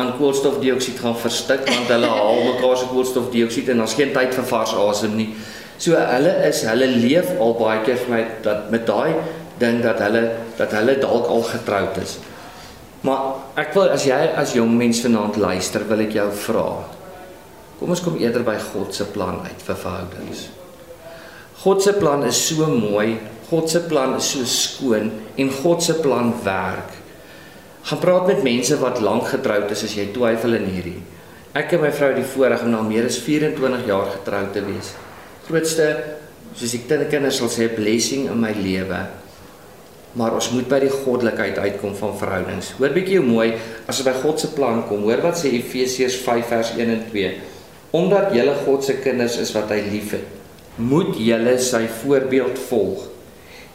aan 0.00 0.14
koolstofdioksied 0.18 0.98
gaan 1.02 1.16
verstik 1.20 1.66
want 1.68 1.92
hulle 1.92 2.10
haal 2.18 2.42
mekaar 2.48 2.78
se 2.80 2.88
koolstofdioksied 2.90 3.70
en 3.72 3.82
daar's 3.82 3.96
geen 3.98 4.14
tyd 4.16 4.34
vir 4.36 4.48
vars 4.52 4.74
asem 4.86 5.16
nie. 5.18 5.30
So 5.80 5.96
hulle 5.96 6.32
is 6.48 6.64
hulle 6.68 6.88
leef 6.96 7.30
al 7.40 7.54
baie 7.60 7.84
keer 7.86 8.00
vir 8.02 8.14
my 8.14 8.24
dat 8.44 8.68
met 8.72 8.88
daai 8.88 9.14
ding 9.60 9.80
dat 9.84 10.00
hulle 10.04 10.24
dat 10.58 10.74
hulle 10.76 10.96
dalk 11.00 11.28
al 11.32 11.46
getroud 11.52 12.00
is. 12.02 12.18
Maar 13.06 13.60
ek 13.60 13.72
wil 13.76 13.92
as 13.94 14.04
jy 14.04 14.18
as 14.36 14.52
jong 14.56 14.74
mens 14.76 15.00
vanaand 15.04 15.38
luister, 15.40 15.86
wil 15.88 16.04
ek 16.04 16.16
jou 16.18 16.28
vra. 16.44 16.68
Kom 17.80 17.92
ons 17.94 18.02
kom 18.04 18.18
eerder 18.20 18.44
by 18.44 18.58
God 18.60 18.92
se 18.92 19.06
plan 19.08 19.40
uit 19.46 19.62
vir 19.64 19.78
verhoudings. 19.84 20.48
God 21.62 21.82
se 21.84 21.94
plan 21.96 22.24
is 22.28 22.40
so 22.40 22.68
mooi, 22.68 23.16
God 23.48 23.72
se 23.72 23.80
plan 23.88 24.14
is 24.18 24.28
so 24.34 24.44
skoon 24.48 25.10
en 25.40 25.52
God 25.62 25.84
se 25.84 25.96
plan 26.00 26.32
werk. 26.44 26.99
Gaan 27.88 27.98
praat 27.98 28.26
met 28.26 28.42
mense 28.44 28.76
wat 28.78 29.00
lank 29.00 29.30
getroud 29.32 29.70
is 29.72 29.84
as 29.86 29.94
jy 29.96 30.10
twyfel 30.14 30.58
in 30.58 30.68
hierdie. 30.68 30.98
Ek 31.56 31.72
en 31.74 31.82
my 31.82 31.90
vrou 31.94 32.12
het 32.12 32.20
die 32.20 32.32
voorreg 32.34 32.62
om 32.62 32.74
nou 32.74 32.82
meer 32.86 33.08
as 33.08 33.18
24 33.24 33.86
jaar 33.88 34.10
getroud 34.12 34.52
te 34.54 34.62
wees. 34.66 34.92
Grootste 35.48 35.88
soos 36.54 36.74
ek 36.76 36.86
dit 36.90 37.06
kinders 37.10 37.40
sal 37.40 37.50
sê 37.50 37.70
blessing 37.72 38.28
in 38.30 38.38
my 38.38 38.52
lewe. 38.54 39.00
Maar 40.18 40.34
ons 40.38 40.50
moet 40.54 40.66
by 40.70 40.80
die 40.82 40.92
goddelikheid 40.92 41.58
uitkom 41.58 41.94
van 41.98 42.16
verhoudings. 42.18 42.72
Hoor 42.78 42.94
bietjie 42.94 43.20
hoe 43.20 43.26
mooi 43.26 43.48
as 43.86 44.00
ons 44.00 44.06
by 44.08 44.16
God 44.22 44.42
se 44.42 44.50
plan 44.54 44.82
kom. 44.88 45.06
Hoor 45.06 45.22
wat 45.24 45.38
sê 45.38 45.52
Efesiërs 45.54 46.18
5 46.24 46.50
vers 46.50 46.74
1 46.76 46.94
en 46.96 47.04
2. 47.12 47.32
Omdat 47.98 48.34
julle 48.34 48.54
God 48.66 48.86
se 48.86 48.98
kinders 49.02 49.38
is 49.42 49.54
wat 49.54 49.70
hy 49.74 49.80
liefhet, 49.88 50.26
moet 50.78 51.16
julle 51.18 51.56
sy 51.62 51.84
voorbeeld 52.02 52.58
volg. 52.68 53.08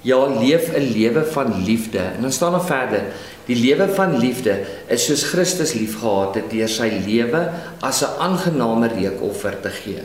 Ja, 0.05 0.19
leef 0.29 0.69
'n 0.71 0.91
lewe 0.93 1.25
van 1.33 1.63
liefde. 1.65 1.99
En 1.99 2.21
dan 2.21 2.31
staan 2.31 2.51
daar 2.51 2.65
verder: 2.65 3.03
Die 3.45 3.57
lewe 3.57 3.87
van 3.93 4.17
liefde 4.17 4.55
is 4.89 5.05
soos 5.05 5.23
Christus 5.29 5.75
liefgehad 5.77 6.39
het 6.39 6.49
deur 6.49 6.69
sy 6.71 6.89
lewe 7.05 7.41
as 7.81 8.01
'n 8.01 8.17
aangename 8.19 8.87
reukoffer 8.87 9.61
te 9.61 9.69
gee. 9.69 10.03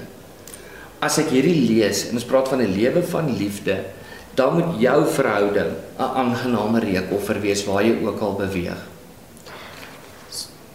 As 1.00 1.18
ek 1.18 1.30
hierdie 1.32 1.68
lees 1.68 2.08
en 2.08 2.14
ons 2.14 2.24
praat 2.24 2.48
van 2.48 2.60
'n 2.60 2.74
lewe 2.76 3.02
van 3.02 3.36
liefde, 3.36 3.76
dan 4.34 4.54
moet 4.54 4.80
jou 4.80 5.06
verhouding 5.06 5.72
'n 5.98 6.02
aangename 6.02 6.80
reukoffer 6.80 7.40
wees 7.40 7.64
waar 7.64 7.82
jy 7.82 7.96
ook 8.04 8.20
al 8.20 8.34
beweeg. 8.34 8.80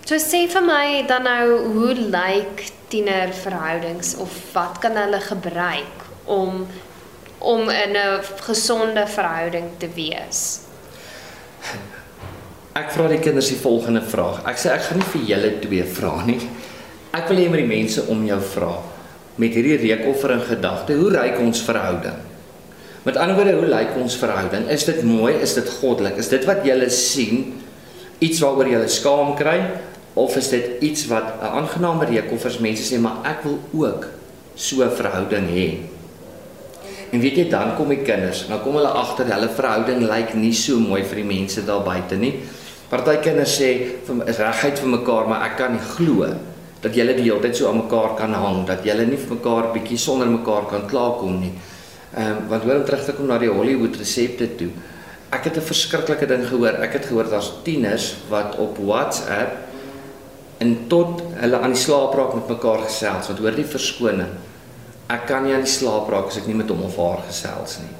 So 0.05 0.15
sê 0.15 0.47
vir 0.49 0.61
my 0.61 1.05
dan 1.07 1.23
nou 1.23 1.73
hoe 1.73 1.93
lyk 1.93 2.69
tienerverhoudings 2.87 4.15
of 4.15 4.31
wat 4.53 4.77
kan 4.79 4.95
hulle 4.95 5.19
gebruik 5.19 5.97
om 6.25 6.67
om 7.39 7.69
in 7.69 7.95
'n 7.97 8.21
gesonde 8.41 9.07
verhouding 9.07 9.69
te 9.77 9.89
wees? 9.93 10.59
Ek 12.75 12.89
vra 12.91 13.05
die 13.07 13.21
kinders 13.23 13.47
die 13.47 13.55
volgende 13.55 14.01
vraag. 14.03 14.41
Ek 14.51 14.57
sê 14.59 14.67
ek 14.73 14.81
gaan 14.89 14.97
nie 14.99 15.05
vir 15.13 15.21
julle 15.29 15.49
twee 15.63 15.83
vra 15.95 16.09
nie. 16.27 16.41
Ek 17.15 17.29
wil 17.29 17.37
hê 17.39 17.45
met 17.47 17.61
die 17.61 17.69
mense 17.69 18.01
om 18.11 18.25
jou 18.27 18.39
vra 18.51 18.71
met 19.39 19.55
hierdie 19.55 19.77
reekoffer 19.79 20.33
in 20.35 20.43
gedagte, 20.47 20.95
hoe 20.99 21.09
ryk 21.11 21.39
ons 21.43 21.61
verhouding? 21.63 22.17
Met 23.07 23.19
ander 23.19 23.35
woorde, 23.35 23.53
hoe 23.61 23.69
lyk 23.71 23.95
ons 23.99 24.17
verhouding? 24.19 24.67
Is 24.71 24.83
dit 24.87 24.99
mooi? 25.07 25.33
Is 25.43 25.55
dit 25.55 25.71
goddelik? 25.79 26.19
Is 26.19 26.31
dit 26.31 26.43
wat 26.47 26.67
julle 26.67 26.89
sien 26.91 27.45
iets 28.23 28.43
waaroor 28.43 28.71
julle 28.73 28.91
skaam 28.91 29.31
kry 29.39 29.55
of 30.19 30.35
is 30.39 30.51
dit 30.51 30.83
iets 30.83 31.07
wat 31.11 31.39
'n 31.39 31.55
aangename 31.59 32.07
reekoffers 32.11 32.59
mense 32.59 32.83
sê 32.83 32.99
maar 32.99 33.23
ek 33.23 33.43
wil 33.43 33.59
ook 33.71 34.07
so 34.55 34.83
'n 34.83 34.91
verhouding 34.91 35.47
hê? 35.47 35.69
En 37.11 37.19
weet 37.19 37.37
jy 37.37 37.49
dan 37.49 37.75
kom 37.75 37.87
die 37.89 38.03
kinders, 38.03 38.47
nou 38.49 38.59
kom 38.59 38.75
hulle 38.75 38.91
agter 38.91 39.31
hulle 39.31 39.49
verhouding 39.49 40.03
lyk 40.03 40.33
nie 40.33 40.53
so 40.53 40.79
mooi 40.79 41.03
vir 41.03 41.15
die 41.15 41.31
mense 41.39 41.63
daar 41.65 41.83
buite 41.83 42.15
nie. 42.15 42.33
Party 42.89 43.17
kinders 43.23 43.55
sê 43.57 43.69
vir 44.05 44.27
is 44.29 44.39
regheid 44.39 44.79
vir 44.79 44.91
mekaar, 44.99 45.29
maar 45.29 45.45
ek 45.47 45.57
kan 45.57 45.73
nie 45.73 45.85
glo 45.95 46.27
dat 46.81 46.93
julle 46.93 47.15
die 47.17 47.25
hele 47.25 47.41
tyd 47.41 47.57
so 47.57 47.69
aan 47.69 47.79
mekaar 47.81 48.13
kan 48.17 48.33
hang, 48.37 48.59
dat 48.67 48.83
julle 48.85 49.07
nie 49.09 49.17
vir 49.17 49.37
mekaar 49.37 49.71
bietjie 49.73 49.97
sonder 49.97 50.29
mekaar 50.29 50.67
kan 50.69 50.85
klaarkom 50.89 51.39
nie. 51.41 51.53
Ehm 52.15 52.31
um, 52.31 52.43
want 52.51 52.63
hoor 52.63 52.77
om 52.79 52.85
terug 52.85 53.05
te 53.05 53.15
kom 53.17 53.27
na 53.27 53.39
die 53.41 53.49
Hollywood 53.49 53.97
resepte 53.97 54.47
toe. 54.59 54.69
Ek 55.33 55.49
het 55.49 55.57
'n 55.57 55.65
verskriklike 55.65 56.27
ding 56.27 56.45
gehoor. 56.47 56.77
Ek 56.85 56.93
het 56.93 57.05
gehoor 57.05 57.29
daar's 57.29 57.51
tieners 57.63 58.15
wat 58.29 58.55
op 58.57 58.77
WhatsApp 58.77 59.65
en 60.57 60.87
tot 60.87 61.23
hulle 61.33 61.59
aan 61.59 61.73
die 61.73 61.81
slaap 61.81 62.13
raak 62.13 62.33
met 62.33 62.47
mekaar 62.47 62.85
gesels. 62.85 63.27
Want 63.27 63.39
hoor 63.39 63.55
die 63.55 63.65
verskoning. 63.65 64.33
Ek 65.09 65.25
kan 65.25 65.43
nie 65.43 65.53
aan 65.53 65.65
die 65.65 65.77
slaap 65.79 66.09
raak 66.09 66.27
as 66.27 66.37
ek 66.37 66.47
nie 66.47 66.55
met 66.55 66.69
hom 66.69 66.83
of 66.83 66.97
haar 66.97 67.25
gesels 67.27 67.79
nie. 67.79 67.93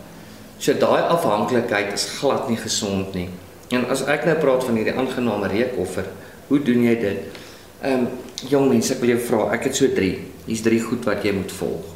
So 0.60 0.74
daai 0.74 1.02
afhanklikheid 1.02 1.94
is 1.94 2.06
glad 2.20 2.50
nie 2.50 2.58
gesond 2.58 3.14
nie. 3.14 3.30
En 3.74 3.88
as 3.90 4.04
ek 4.12 4.28
nou 4.28 4.36
praat 4.38 4.64
van 4.68 4.78
hierdie 4.78 4.94
aangename 4.94 5.50
reukoffer, 5.50 6.06
hoe 6.48 6.62
doen 6.62 6.84
jy 6.86 6.96
dit? 7.02 7.42
Ehm 7.82 8.06
um, 8.06 8.08
jong 8.50 8.68
mense, 8.70 8.92
ek 8.94 9.00
wil 9.02 9.14
jou 9.14 9.22
vra, 9.30 9.46
ek 9.56 9.70
het 9.70 9.78
so 9.78 9.88
3. 9.96 10.10
Hier's 10.46 10.62
3 10.66 10.82
goed 10.84 11.06
wat 11.08 11.24
jy 11.26 11.32
moet 11.34 11.54
volg. 11.56 11.96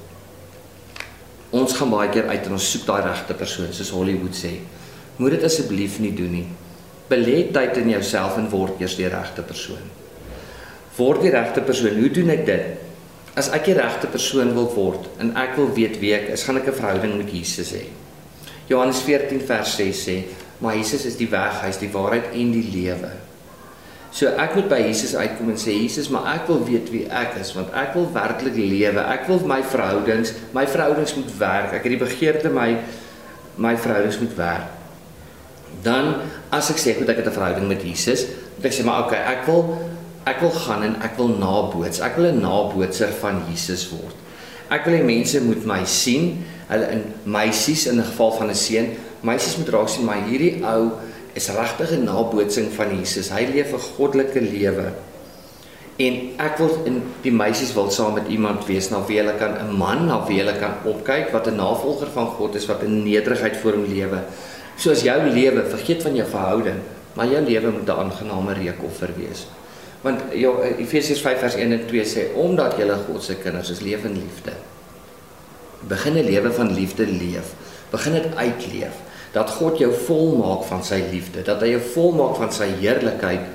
Ons 1.60 1.76
gaan 1.78 1.92
baie 1.92 2.10
keer 2.14 2.30
uit 2.30 2.48
en 2.48 2.56
ons 2.56 2.70
soek 2.72 2.86
daai 2.88 3.04
regte 3.10 3.36
persoon, 3.38 3.72
soos 3.74 3.92
Hollywood 3.94 4.38
sê. 4.38 4.56
Moet 5.18 5.36
dit 5.36 5.46
asseblief 5.46 5.98
nie 6.00 6.14
doen 6.16 6.32
nie. 6.38 6.46
Belê 7.10 7.42
tyd 7.54 7.78
in 7.82 7.90
jouself 7.96 8.38
en 8.38 8.50
word 8.52 8.82
eers 8.82 8.96
die 9.00 9.10
regte 9.10 9.42
persoon. 9.46 9.82
Word 10.98 11.26
die 11.26 11.34
regte 11.34 11.64
persoon. 11.66 11.98
Hoe 11.98 12.12
doen 12.14 12.30
ek 12.34 12.46
dit? 12.48 12.86
As 13.40 13.50
ek 13.56 13.70
die 13.70 13.78
regte 13.78 14.10
persoon 14.12 14.54
wil 14.56 14.70
word 14.76 15.10
en 15.22 15.34
ek 15.38 15.58
wil 15.58 15.72
weet 15.74 15.98
wie 16.02 16.14
ek 16.16 16.30
is, 16.36 16.46
gaan 16.46 16.58
ek 16.62 16.70
'n 16.70 16.80
verhouding 16.80 17.18
met 17.18 17.34
Jesus 17.34 17.74
hê. 17.74 17.86
Johannes 18.70 19.02
14 19.02 19.42
vers 19.42 19.76
6 19.76 20.06
sê, 20.06 20.16
"Maar 20.60 20.76
Jesus 20.76 21.06
is 21.06 21.18
die 21.18 21.30
weg, 21.30 21.62
hy 21.62 21.68
is 21.68 21.78
die 21.78 21.92
waarheid 21.92 22.32
en 22.34 22.52
die 22.52 22.70
lewe." 22.72 23.12
So 24.10 24.32
ek 24.42 24.56
moet 24.58 24.70
by 24.72 24.80
Jesus 24.82 25.14
uitkom 25.14 25.52
en 25.54 25.60
sê 25.62 25.76
Jesus, 25.78 26.10
maar 26.10 26.26
ek 26.34 26.48
wil 26.50 26.64
weet 26.66 26.90
wie 26.90 27.04
ek 27.14 27.38
is 27.38 27.54
want 27.54 27.70
ek 27.78 27.94
wil 27.94 28.08
werklik 28.14 28.58
lewe. 28.58 29.04
Ek 29.06 29.28
wil 29.30 29.44
my 29.46 29.62
verhoudings, 29.62 30.34
my 30.56 30.66
verhoudings 30.66 31.14
moet 31.14 31.30
werk. 31.38 31.76
Ek 31.78 31.86
het 31.86 31.94
die 31.94 32.02
begeerte 32.02 32.50
my 32.50 32.72
my 33.60 33.76
verhoudings 33.78 34.18
moet 34.20 34.34
werk. 34.40 34.76
Dan 35.86 36.24
as 36.50 36.72
ek 36.74 36.82
sê 36.82 36.96
goed 36.98 37.10
ek 37.12 37.22
het 37.22 37.30
'n 37.30 37.38
verhouding 37.38 37.68
met 37.68 37.84
Jesus, 37.86 38.26
ek 38.64 38.74
sê 38.74 38.84
maar 38.84 39.06
okay, 39.06 39.20
ek 39.20 39.46
wil 39.46 39.78
ek 40.26 40.42
wil 40.42 40.52
gaan 40.52 40.84
en 40.84 40.96
ek 41.02 41.18
wil 41.18 41.30
naboots. 41.30 42.02
Ek 42.02 42.18
wil 42.18 42.34
'n 42.34 42.42
nabootser 42.42 43.14
van 43.22 43.44
Jesus 43.50 43.90
word. 43.94 44.16
Ek 44.70 44.86
wil 44.86 44.98
hê 44.98 45.04
mense 45.04 45.40
moet 45.42 45.66
my 45.66 45.86
sien, 45.86 46.46
hulle 46.68 46.88
in 46.92 47.04
meisies 47.26 47.86
in 47.86 48.00
'n 48.00 48.06
geval 48.06 48.32
van 48.32 48.50
'n 48.50 48.56
seun, 48.56 48.88
meisies 49.22 49.58
moet 49.58 49.70
raak 49.70 49.90
sien 49.90 50.06
maar 50.06 50.24
hierdie 50.28 50.60
ou 50.64 50.92
is 51.34 51.50
regtig 51.54 51.92
'n 51.92 52.04
nabootsing 52.04 52.72
van 52.74 52.90
Jesus. 52.98 53.30
Hy 53.30 53.46
leef 53.54 53.74
'n 53.74 53.86
goddelike 53.98 54.42
lewe. 54.42 54.92
En 55.98 56.14
ek 56.40 56.58
wil 56.58 56.78
in 56.86 57.02
die 57.22 57.32
meisies 57.32 57.74
wil 57.74 57.92
saam 57.92 58.14
met 58.14 58.28
iemand 58.28 58.66
wees 58.66 58.90
na 58.90 59.06
wie 59.06 59.18
hulle 59.20 59.36
kan 59.38 59.58
'n 59.60 59.78
man 59.78 60.06
na 60.06 60.26
wie 60.28 60.40
hulle 60.40 60.56
kan 60.60 60.80
opkyk 60.84 61.32
wat 61.32 61.48
'n 61.48 61.56
navolger 61.56 62.08
van 62.14 62.28
God 62.28 62.56
is 62.56 62.66
wat 62.66 62.84
in 62.84 63.04
nederigheid 63.04 63.58
voor 63.58 63.72
hom 63.72 63.86
lewe. 63.86 64.24
Soos 64.76 65.02
jou 65.02 65.20
lewe, 65.30 65.64
vergeet 65.70 66.02
van 66.02 66.16
jou 66.16 66.28
verhouding, 66.28 66.80
maar 67.14 67.28
jou 67.28 67.42
lewe 67.42 67.72
moet 67.72 67.88
'n 67.88 68.00
aangename 68.00 68.54
reukoffer 68.54 69.10
wees. 69.18 69.48
Want 70.02 70.20
ja 70.34 70.52
Efesiërs 70.78 71.22
5 71.22 71.40
vers 71.40 71.56
1 71.56 71.72
en 71.72 71.86
2 71.86 72.06
sê 72.06 72.34
omdat 72.34 72.78
julle 72.78 72.98
God 73.08 73.24
se 73.24 73.36
kinders 73.36 73.70
is, 73.70 73.80
leef 73.80 74.04
in 74.04 74.14
liefde. 74.14 74.52
Begin 75.88 76.14
'n 76.14 76.26
lewe 76.26 76.52
van 76.52 76.74
liefde 76.74 77.06
leef. 77.06 77.54
Begin 77.90 78.14
dit 78.14 78.36
uitleef 78.36 78.94
dat 79.34 79.52
God 79.60 79.78
jou 79.78 79.92
volmaak 80.08 80.66
van 80.70 80.84
sy 80.84 81.04
liefde, 81.12 81.44
dat 81.46 81.62
hy 81.62 81.76
jou 81.76 81.84
volmaak 81.94 82.38
van 82.40 82.54
sy 82.54 82.70
heerlikheid 82.80 83.46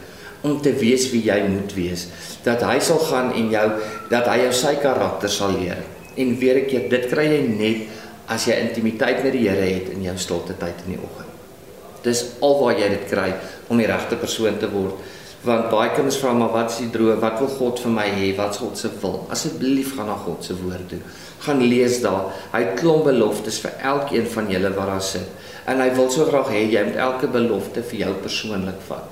om 0.44 0.60
te 0.62 0.74
wees 0.76 1.08
wie 1.10 1.22
jy 1.24 1.40
moet 1.48 1.72
wees, 1.74 2.06
dat 2.44 2.62
hy 2.62 2.78
sal 2.84 3.00
gaan 3.08 3.32
en 3.34 3.50
jou 3.50 3.66
dat 4.10 4.28
hy 4.28 4.42
jou 4.44 4.52
sy 4.54 4.74
karakter 4.82 5.32
sal 5.32 5.56
leer. 5.56 5.80
En 6.16 6.38
weer 6.38 6.62
'n 6.62 6.66
keer, 6.66 6.88
dit 6.88 7.06
kry 7.10 7.26
jy 7.26 7.42
net 7.48 7.88
as 8.28 8.46
jy 8.46 8.54
intimiteit 8.60 9.22
met 9.24 9.32
die 9.32 9.48
Here 9.48 9.66
het 9.74 9.88
in 9.88 10.02
jou 10.02 10.16
stilte 10.16 10.54
tyd 10.56 10.84
in 10.86 10.94
die 10.94 11.02
oggend. 11.02 11.32
Dis 12.04 12.24
alwaar 12.40 12.78
jy 12.78 12.88
dit 12.88 13.08
kry 13.08 13.34
om 13.68 13.78
die 13.80 13.86
regte 13.86 14.16
persoon 14.16 14.58
te 14.58 14.68
word. 14.70 14.94
Want 15.44 15.68
baie 15.68 15.90
kinders 15.92 16.16
vra 16.22 16.32
maar 16.32 16.52
wat 16.54 16.70
is 16.72 16.78
die 16.80 16.90
droom? 16.92 17.18
Wat 17.20 17.36
wil 17.42 17.50
God 17.58 17.80
vir 17.84 17.92
my 17.92 18.06
hê? 18.08 18.30
Wat 18.36 18.54
is 18.54 18.60
God 18.62 18.80
se 18.80 18.90
wil? 19.02 19.18
Asseblief 19.34 19.92
gaan 19.96 20.08
na 20.08 20.16
God 20.24 20.44
se 20.46 20.56
woord 20.56 20.86
toe. 20.88 21.00
Gaan 21.44 21.60
lees 21.60 21.98
daar. 22.00 22.30
Hy 22.54 22.62
het 22.62 22.78
klomp 22.80 23.04
beloftes 23.10 23.58
vir 23.60 23.74
elkeen 23.92 24.28
van 24.32 24.48
julle 24.52 24.72
wat 24.76 24.92
daar 24.94 25.04
sit 25.04 25.42
en 25.64 25.80
hy 25.80 25.90
wil 25.96 26.10
so 26.12 26.26
graag 26.28 26.50
hê 26.52 26.62
jy 26.68 26.82
moet 26.84 26.98
elke 27.00 27.28
belofte 27.32 27.80
vir 27.88 28.02
jou 28.02 28.14
persoonlik 28.20 28.82
vat. 28.88 29.10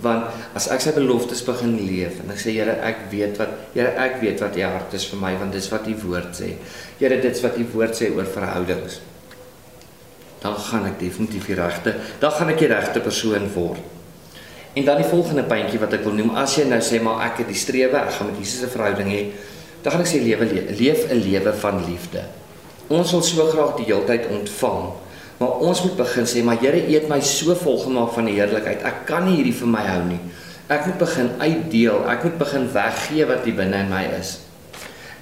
Want 0.00 0.56
as 0.56 0.70
ek 0.72 0.80
sy 0.80 0.94
beloftes 0.96 1.42
begin 1.44 1.74
leef 1.76 2.22
en 2.22 2.32
ek 2.32 2.40
sê 2.40 2.54
Here 2.56 2.78
ek 2.88 3.06
weet 3.12 3.36
wat 3.40 3.52
Here 3.74 3.92
ek 4.00 4.16
weet 4.22 4.40
wat 4.40 4.56
u 4.56 4.64
hart 4.64 4.96
is 4.96 5.04
vir 5.10 5.20
my 5.20 5.34
want 5.40 5.56
dis 5.56 5.68
wat 5.72 5.88
u 5.88 5.94
woord 6.06 6.32
sê. 6.36 6.54
Here 7.00 7.20
dit's 7.20 7.44
wat 7.44 7.60
u 7.60 7.66
woord 7.74 7.96
sê 7.96 8.08
oor 8.16 8.28
verhoudings. 8.28 9.00
Dan 10.40 10.56
gaan 10.56 10.88
ek 10.88 10.96
definitief 11.02 11.50
die 11.50 11.56
regte, 11.58 11.92
dan 12.20 12.32
gaan 12.32 12.48
ek 12.54 12.62
die 12.62 12.70
regte 12.72 13.02
persoon 13.04 13.50
word. 13.52 13.99
En 14.74 14.84
dan 14.84 15.00
die 15.02 15.08
volgende 15.10 15.42
puntjie 15.50 15.80
wat 15.82 15.92
ek 15.92 16.04
wil 16.06 16.14
noem, 16.14 16.34
as 16.38 16.54
jy 16.56 16.64
nou 16.70 16.80
sê 16.84 17.00
maar 17.02 17.24
ek 17.26 17.42
het 17.42 17.48
die 17.50 17.58
strewe, 17.58 17.96
ek 17.98 18.12
gaan 18.18 18.30
met 18.30 18.38
Jesus 18.38 18.62
'n 18.62 18.70
verhouding 18.70 19.10
hê, 19.10 19.22
dan 19.82 19.92
gaan 19.92 20.00
ek 20.00 20.12
sê 20.12 20.22
lewe 20.22 20.46
leef 20.78 21.10
'n 21.10 21.18
lewe 21.18 21.52
van 21.52 21.84
liefde. 21.86 22.22
Ons 22.88 23.10
wil 23.12 23.22
so 23.22 23.46
graag 23.46 23.76
die 23.76 23.86
heeltyd 23.86 24.26
ontvang. 24.30 24.92
Maar 25.38 25.62
ons 25.64 25.82
moet 25.82 25.96
begin 25.96 26.26
sê, 26.26 26.42
maar 26.44 26.58
Here, 26.60 26.76
U 26.88 26.92
het 26.92 27.08
my 27.08 27.20
so 27.20 27.54
volgemaak 27.54 28.12
van 28.12 28.24
die 28.24 28.34
heerlikheid. 28.34 28.82
Ek 28.82 29.06
kan 29.06 29.24
nie 29.24 29.36
hierdie 29.36 29.54
vir 29.54 29.68
my 29.68 29.84
hou 29.86 30.02
nie. 30.04 30.20
Ek 30.68 30.86
moet 30.86 30.98
begin 30.98 31.30
uitdeel. 31.38 32.04
Ek 32.06 32.24
moet 32.24 32.38
begin 32.38 32.66
weggee 32.72 33.26
wat 33.26 33.44
hier 33.44 33.54
binne 33.54 33.78
in 33.78 33.88
my 33.88 34.04
is. 34.20 34.38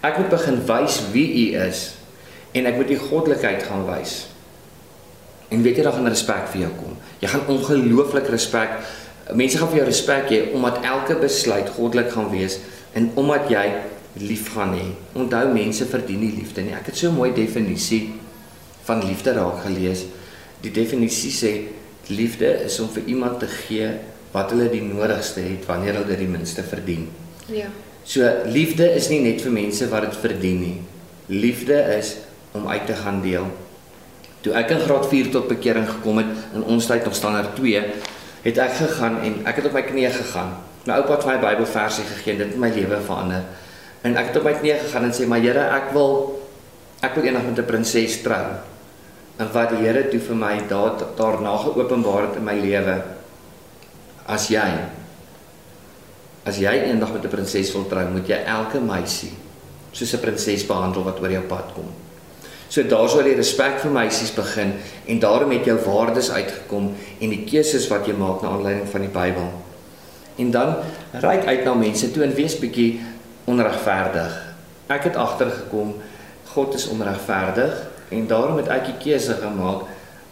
Ek 0.04 0.18
moet 0.18 0.28
begin 0.28 0.58
wys 0.66 1.00
wie 1.12 1.28
U 1.28 1.62
is 1.66 1.94
en 2.52 2.66
ek 2.66 2.76
moet 2.76 2.90
U 2.90 2.98
goddelikheid 2.98 3.62
gaan 3.62 3.86
wys. 3.86 4.26
En 5.48 5.62
weet 5.62 5.80
jy 5.80 5.86
dan 5.86 5.96
gaan 5.96 6.10
respek 6.10 6.50
vir 6.52 6.60
jou 6.66 6.72
kom. 6.80 6.96
Jy 7.22 7.30
gaan 7.32 7.46
ongelooflik 7.54 8.28
respek. 8.32 8.74
Mense 9.34 9.58
gaan 9.58 9.68
vir 9.68 9.82
jou 9.82 9.86
respek 9.88 10.30
hê 10.32 10.40
omdat 10.56 10.84
elke 10.84 11.18
besluit 11.20 11.68
goddelik 11.76 12.12
gaan 12.14 12.30
wees 12.32 12.58
en 12.96 13.10
omdat 13.20 13.50
jy 13.52 13.66
lief 14.24 14.52
gaan 14.54 14.72
hê. 14.76 14.86
Onthou 15.18 15.44
mense 15.52 15.84
verdien 15.86 16.22
nie 16.24 16.32
liefde 16.36 16.64
nie. 16.64 16.74
Ek 16.74 16.86
het 16.86 16.96
so 16.96 17.08
'n 17.08 17.14
mooi 17.14 17.32
definisie 17.32 18.14
van 18.84 19.04
liefde 19.04 19.32
raak 19.32 19.62
gelees. 19.64 20.04
Die 20.62 20.70
definisie 20.70 21.30
sê 21.30 21.52
liefde 22.08 22.64
is 22.64 22.80
om 22.80 22.88
vir 22.88 23.02
iemand 23.06 23.40
te 23.40 23.46
gee 23.46 23.90
wat 24.32 24.50
hulle 24.50 24.68
die 24.70 24.82
nodigste 24.82 25.40
het 25.40 25.66
wanneer 25.66 25.94
hulle 25.94 26.06
dit 26.06 26.18
die 26.18 26.28
minste 26.28 26.62
verdien. 26.62 27.08
Ja. 27.46 27.68
So 28.04 28.24
liefde 28.46 28.94
is 28.94 29.08
nie 29.08 29.20
net 29.20 29.42
vir 29.44 29.52
mense 29.52 29.88
wat 29.88 30.06
dit 30.08 30.16
verdien 30.16 30.60
nie. 30.60 30.80
Liefde 31.26 31.76
is 31.98 32.16
om 32.52 32.68
uit 32.68 32.86
te 32.86 32.94
gaan 32.94 33.22
deel. 33.22 33.46
Toe 34.40 34.52
ek 34.52 34.70
in 34.70 34.80
graad 34.80 35.08
4 35.10 35.30
tot 35.34 35.48
bekering 35.50 35.88
gekom 35.88 36.22
het 36.22 36.30
in 36.54 36.64
ons 36.64 36.86
tyd 36.86 37.04
nog 37.04 37.14
standaard 37.14 37.56
2, 37.56 37.82
het 38.48 38.58
ek 38.58 38.74
gegaan 38.80 39.20
en 39.22 39.40
ek 39.46 39.60
het 39.60 39.66
op 39.66 39.76
my 39.76 39.82
knieë 39.82 40.10
gegaan. 40.14 40.56
My 40.86 41.00
oupa 41.00 41.16
het 41.16 41.26
my 41.26 41.36
Bybelversie 41.42 42.04
gegee 42.04 42.32
en 42.32 42.38
dit 42.38 42.52
het 42.54 42.60
my 42.60 42.70
lewe 42.72 43.00
verander. 43.04 43.44
En 44.02 44.16
ek 44.16 44.30
het 44.30 44.40
op 44.40 44.48
my 44.48 44.54
knieë 44.56 44.80
gegaan 44.86 45.04
en 45.04 45.12
sê: 45.12 45.26
"Maar 45.26 45.40
Here, 45.44 45.64
ek 45.76 45.92
wil 45.92 46.40
ek 47.02 47.14
wil 47.14 47.24
eendag 47.24 47.44
met 47.44 47.58
'n 47.58 47.64
prinses 47.64 48.22
trou." 48.22 48.44
en 49.38 49.50
wat 49.54 49.72
die 49.72 49.84
Here 49.84 50.02
toe 50.10 50.20
vir 50.22 50.38
my 50.38 50.54
daar 50.70 50.98
daarna 51.18 51.54
geopenbaar 51.62 52.28
het 52.28 52.38
in 52.40 52.46
my 52.46 52.56
lewe 52.58 52.96
as 54.26 54.48
jy 54.50 54.66
as 56.48 56.58
jy 56.58 56.74
eendag 56.88 57.12
met 57.14 57.24
'n 57.24 57.30
prinses 57.30 57.72
wil 57.72 57.86
trou 57.86 58.04
moet 58.10 58.26
jy 58.26 58.40
elke 58.44 58.80
meisie 58.80 59.32
soos 59.92 60.14
'n 60.14 60.20
prinses 60.20 60.66
behandel 60.66 61.04
wat 61.04 61.20
oor 61.20 61.30
jou 61.30 61.44
pad 61.46 61.70
kom 61.74 61.86
so 62.68 62.82
daar 62.82 63.08
sou 63.08 63.22
die 63.22 63.36
respek 63.36 63.80
vir 63.82 63.90
meisies 63.90 64.34
begin 64.36 64.74
en 65.06 65.20
daarom 65.20 65.50
het 65.56 65.64
jou 65.64 65.78
waardes 65.86 66.30
uitgekom 66.30 66.92
en 67.20 67.30
die 67.36 67.44
keuses 67.44 67.88
wat 67.88 68.06
jy 68.06 68.16
maak 68.18 68.42
na 68.42 68.48
aanleiding 68.48 68.88
van 68.88 69.06
die 69.06 69.14
Bybel 69.14 69.52
en 70.38 70.50
dan 70.50 70.74
ry 71.24 71.38
uit 71.46 71.64
na 71.64 71.74
mense 71.74 72.12
toe 72.12 72.24
en 72.24 72.34
wees 72.34 72.58
bietjie 72.60 73.00
onregverdig 73.48 74.36
ek 74.88 75.10
het 75.10 75.16
agtergekom 75.16 75.96
God 76.48 76.74
is 76.74 76.88
onregverdig 76.88 77.88
En 78.08 78.26
daarom 78.26 78.56
het 78.56 78.68
ek 78.72 78.88
die 78.88 78.96
keuse 79.02 79.36
gemaak 79.42 79.84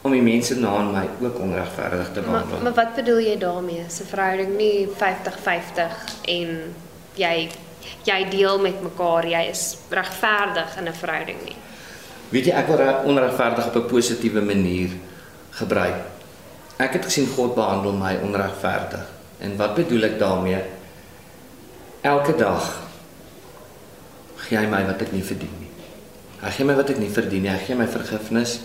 om 0.06 0.14
die 0.14 0.22
mense 0.22 0.56
na 0.56 0.70
aan 0.78 0.92
my 0.94 1.04
ook 1.26 1.38
onregverdig 1.42 2.12
te 2.12 2.20
behandel. 2.20 2.54
Maar, 2.54 2.62
maar 2.62 2.74
wat 2.78 2.94
bedoel 2.94 3.20
jy 3.26 3.38
daarmee? 3.38 3.84
Se 3.88 4.04
verhouding 4.06 4.56
nie 4.56 4.88
50-50 4.88 6.02
en 6.36 6.58
jy 7.20 7.36
jy 8.06 8.18
deel 8.30 8.58
met 8.58 8.80
mekaar, 8.82 9.26
jy 9.30 9.44
is 9.50 9.76
regverdig 9.90 10.76
in 10.78 10.88
'n 10.88 10.94
verhouding 10.94 11.38
nie. 11.44 11.56
Weet 12.30 12.48
jy 12.50 12.54
ek 12.58 12.70
wil 12.70 12.82
onregverdig 13.12 13.66
op 13.66 13.76
'n 13.76 13.86
positiewe 13.86 14.42
manier 14.42 14.90
gebruik. 15.50 16.02
Ek 16.76 16.92
het 16.92 17.04
gesien 17.04 17.26
God 17.26 17.54
behandel 17.54 17.92
my 17.92 18.18
onregverdig. 18.22 19.06
En 19.38 19.56
wat 19.56 19.74
bedoel 19.74 20.02
ek 20.02 20.18
daarmee? 20.18 20.60
Elke 22.00 22.34
dag 22.36 22.82
gee 24.46 24.58
hy 24.58 24.66
my 24.66 24.84
wat 24.86 25.00
ek 25.02 25.12
nie 25.12 25.24
verdien 25.24 25.54
nie. 25.60 25.70
Hy 26.42 26.50
gee 26.50 26.66
my 26.68 26.74
wat 26.74 26.90
ek 26.90 26.98
nie 26.98 27.10
verdien 27.10 27.42
nie. 27.42 27.50
Hy 27.50 27.62
gee 27.64 27.78
my 27.78 27.86
vergifnis. 27.86 28.60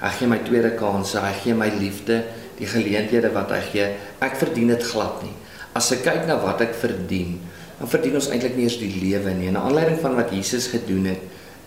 Hy 0.00 0.10
gee 0.18 0.28
my 0.28 0.38
tweede 0.44 0.74
kansse. 0.76 1.18
Hy 1.18 1.32
gee 1.42 1.54
my 1.56 1.70
liefde, 1.80 2.20
die 2.58 2.68
geleenthede 2.68 3.32
wat 3.34 3.50
hy 3.50 3.62
gee. 3.72 3.88
Ek 4.20 4.36
verdien 4.36 4.68
dit 4.68 4.84
glad 4.92 5.22
nie. 5.24 5.32
As 5.76 5.90
ek 5.92 6.04
kyk 6.04 6.26
na 6.28 6.36
wat 6.40 6.60
ek 6.60 6.76
verdien, 6.76 7.40
dan 7.78 7.88
verdien 7.88 8.14
ons 8.20 8.28
eintlik 8.32 8.56
nie 8.56 8.68
eens 8.68 8.78
die 8.80 8.92
lewe 8.92 9.32
nie. 9.34 9.48
En 9.48 9.56
'n 9.56 9.64
aanleiding 9.68 10.00
van 10.00 10.14
wat 10.16 10.30
Jesus 10.30 10.68
gedoen 10.68 11.04
het, 11.04 11.22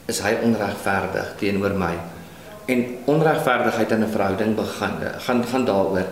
is 0.10 0.22
hy 0.26 0.36
onregverdig 0.44 1.36
teenoor 1.40 1.76
my. 1.78 1.94
En 2.70 2.86
onregverdigheid 3.10 3.92
in 3.92 4.04
'n 4.04 4.12
verhouding 4.12 4.56
begin 4.56 4.96
gaan 5.26 5.44
gaan 5.46 5.66
daaroor 5.66 6.08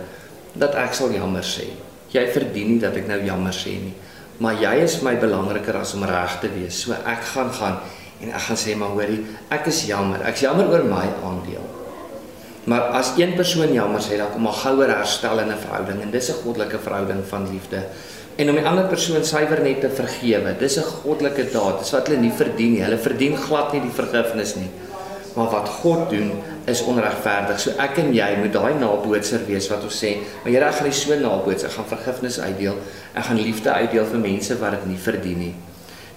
dat 0.54 0.76
ek 0.76 0.94
sal 0.94 1.12
jammer 1.12 1.44
sê. 1.44 1.68
Jy 2.12 2.28
verdien 2.34 2.68
nie 2.68 2.80
dat 2.80 2.96
ek 2.96 3.08
nou 3.08 3.22
jammer 3.24 3.54
sê 3.54 3.78
nie. 3.78 3.94
Maar 4.40 4.54
jy 4.54 4.76
is 4.84 5.02
my 5.02 5.16
belangriker 5.18 5.76
as 5.76 5.94
om 5.94 6.04
reg 6.04 6.40
te 6.40 6.50
wees. 6.50 6.82
So 6.82 6.94
ek 6.94 7.24
gaan 7.34 7.52
gaan 7.52 7.80
en 8.22 8.30
ek 8.30 8.42
gaan 8.42 8.58
sê 8.58 8.76
maar 8.76 8.90
hoorie, 8.90 9.26
ek 9.50 9.68
is 9.68 9.86
jammer. 9.86 10.22
Ek's 10.26 10.42
jammer 10.42 10.70
oor 10.70 10.84
my 10.84 11.06
aandeel. 11.24 11.77
Maar 12.68 12.82
as 13.00 13.14
een 13.16 13.34
persoon 13.34 13.72
jammer 13.72 14.02
sê, 14.04 14.18
dan 14.20 14.28
kom 14.34 14.44
maar 14.44 14.58
gouer 14.60 14.92
herstel 14.92 15.40
in 15.40 15.52
'n 15.52 15.62
verhouding 15.64 16.02
en 16.02 16.12
dis 16.12 16.30
'n 16.30 16.42
goddelike 16.44 16.80
verhouding 16.80 17.24
van 17.28 17.48
liefde. 17.52 17.80
En 18.36 18.50
om 18.50 18.56
die 18.56 18.66
ander 18.66 18.86
persoon 18.86 19.24
suiwer 19.26 19.62
net 19.62 19.80
te 19.82 19.90
vergewe, 19.90 20.56
dis 20.60 20.78
'n 20.78 20.84
goddelike 20.84 21.52
daad. 21.52 21.80
Dis 21.80 21.92
wat 21.92 22.08
hulle 22.08 22.20
nie 22.20 22.32
verdien 22.32 22.72
nie. 22.72 22.84
Hulle 22.84 22.98
verdien 22.98 23.38
glad 23.38 23.72
nie 23.72 23.82
die 23.82 23.96
vergifnis 24.02 24.56
nie. 24.56 24.70
Maar 25.36 25.50
wat 25.50 25.70
God 25.70 26.10
doen 26.10 26.32
is 26.66 26.84
onregverdig. 26.84 27.60
So 27.60 27.72
ek 27.78 27.98
en 27.98 28.14
jy 28.14 28.36
moet 28.42 28.54
daai 28.54 28.74
nabootser 28.74 29.46
wees 29.48 29.68
wat 29.70 29.84
ons 29.84 30.04
sê, 30.04 30.18
maar 30.44 30.52
Here, 30.54 30.66
ek 30.66 30.74
gaan 30.74 30.84
nie 30.84 30.94
so 30.94 31.16
naboots, 31.16 31.64
ek 31.64 31.72
gaan 31.72 31.86
vergifnis 31.86 32.40
uitdeel. 32.40 32.76
Ek 33.14 33.24
gaan 33.24 33.40
liefde 33.40 33.72
uitdeel 33.72 34.06
vir 34.06 34.20
mense 34.20 34.60
wat 34.60 34.72
dit 34.72 34.86
nie 34.86 34.98
verdien 34.98 35.38
nie. 35.38 35.56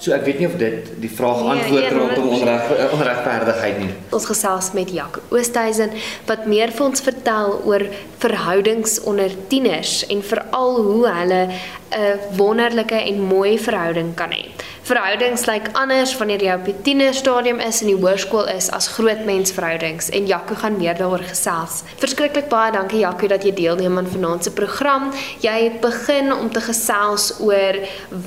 So 0.00 0.14
ek 0.16 0.22
weet 0.24 0.38
nie 0.40 0.46
of 0.48 0.54
dit 0.56 0.86
die 1.02 1.10
vraag 1.12 1.42
Nee, 1.42 1.50
antwoord 1.58 1.82
nee, 1.82 1.98
rondom 1.98 2.28
nee. 2.30 2.38
onreg 2.40 2.92
onregverdigheid 2.96 3.78
nie. 3.82 3.90
Ons 4.16 4.24
gesels 4.30 4.70
met 4.72 4.88
Jaco 4.96 5.20
Oosthuizen 5.28 5.92
wat 6.30 6.46
meer 6.48 6.72
vir 6.72 6.86
ons 6.86 7.04
vertel 7.04 7.52
oor 7.68 7.84
verhoudings 8.22 8.96
onder 9.04 9.34
tieners 9.52 10.00
en 10.08 10.24
veral 10.24 10.80
hoe 10.88 11.04
hulle 11.18 11.42
'n 11.50 12.18
wonderlike 12.38 12.96
en 12.96 13.20
mooi 13.20 13.58
verhouding 13.58 14.14
kan 14.16 14.32
hê. 14.32 14.48
Verhoudings 14.88 15.44
lyk 15.46 15.68
anders 15.72 16.16
wanneer 16.16 16.42
jy 16.42 16.54
op 16.54 16.64
die 16.64 16.80
tienerstadium 16.82 17.60
is 17.60 17.80
en 17.82 17.92
die 17.92 18.00
hoërskool 18.00 18.48
is 18.48 18.70
as 18.70 18.88
grootmensverhoudings 18.88 20.08
en 20.10 20.26
Jaco 20.26 20.54
gaan 20.54 20.78
meer 20.78 20.96
daaroor 20.96 21.28
gesels. 21.28 21.82
Verskriklik 21.98 22.48
baie 22.48 22.72
dankie 22.72 23.04
Jaco 23.04 23.26
dat 23.26 23.44
jy 23.44 23.52
deelneem 23.52 23.98
aan 23.98 24.08
vanaand 24.08 24.44
se 24.44 24.50
program. 24.50 25.12
Jy 25.40 25.62
het 25.62 25.80
begin 25.80 26.32
om 26.32 26.50
te 26.50 26.60
gesels 26.60 27.34
oor 27.40 27.76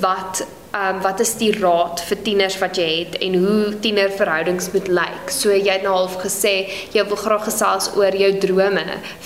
wat 0.00 0.46
um, 0.74 1.00
wat 1.04 1.22
is 1.22 1.34
die 1.40 1.52
raad 1.56 2.02
vir 2.08 2.20
tieners 2.26 2.58
wat 2.62 2.78
jy 2.80 2.88
het 2.90 3.16
en 3.24 3.36
hoe 3.40 3.72
tienerverhoudings 3.84 4.70
moet 4.74 4.90
lyk. 5.00 5.32
So 5.32 5.54
jy 5.54 5.70
het 5.70 5.86
nou 5.86 5.94
half 5.94 6.18
gesê 6.24 6.54
jy 6.94 7.04
wil 7.08 7.20
graag 7.20 7.46
gesels 7.48 7.90
oor 7.98 8.16
jou 8.18 8.30
drome 8.42 8.84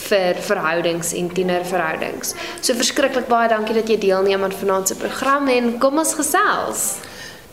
vir 0.09 0.41
verhoudings 0.49 1.15
en 1.19 1.31
tienerverhoudings. 1.35 2.35
So 2.61 2.77
verskriklik 2.79 3.31
baie 3.31 3.51
dankie 3.53 3.77
dat 3.79 3.91
jy 3.91 3.99
deelneem 4.03 4.45
aan 4.45 4.57
vanaand 4.63 4.93
se 4.93 4.99
program 5.01 5.49
en 5.53 5.77
kom 5.83 6.01
ons 6.01 6.17
gesels. 6.19 6.89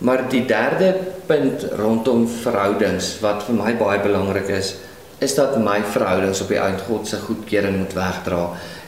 Maar 0.03 0.25
die 0.27 0.43
derde 0.45 0.91
punt 1.29 1.63
rondom 1.79 2.25
verhoudings 2.27 3.15
wat 3.23 3.45
vir 3.47 3.55
my 3.55 3.71
baie 3.79 4.01
belangrik 4.03 4.51
is, 4.51 4.75
is 5.23 5.35
dat 5.37 5.55
my 5.63 5.79
verhoudings 5.93 6.41
op 6.43 6.49
die 6.51 6.59
eind 6.59 6.81
God 6.89 7.07
se 7.07 7.21
goedkeuring 7.23 7.77
moet 7.79 7.95
wegdra. 7.95 8.41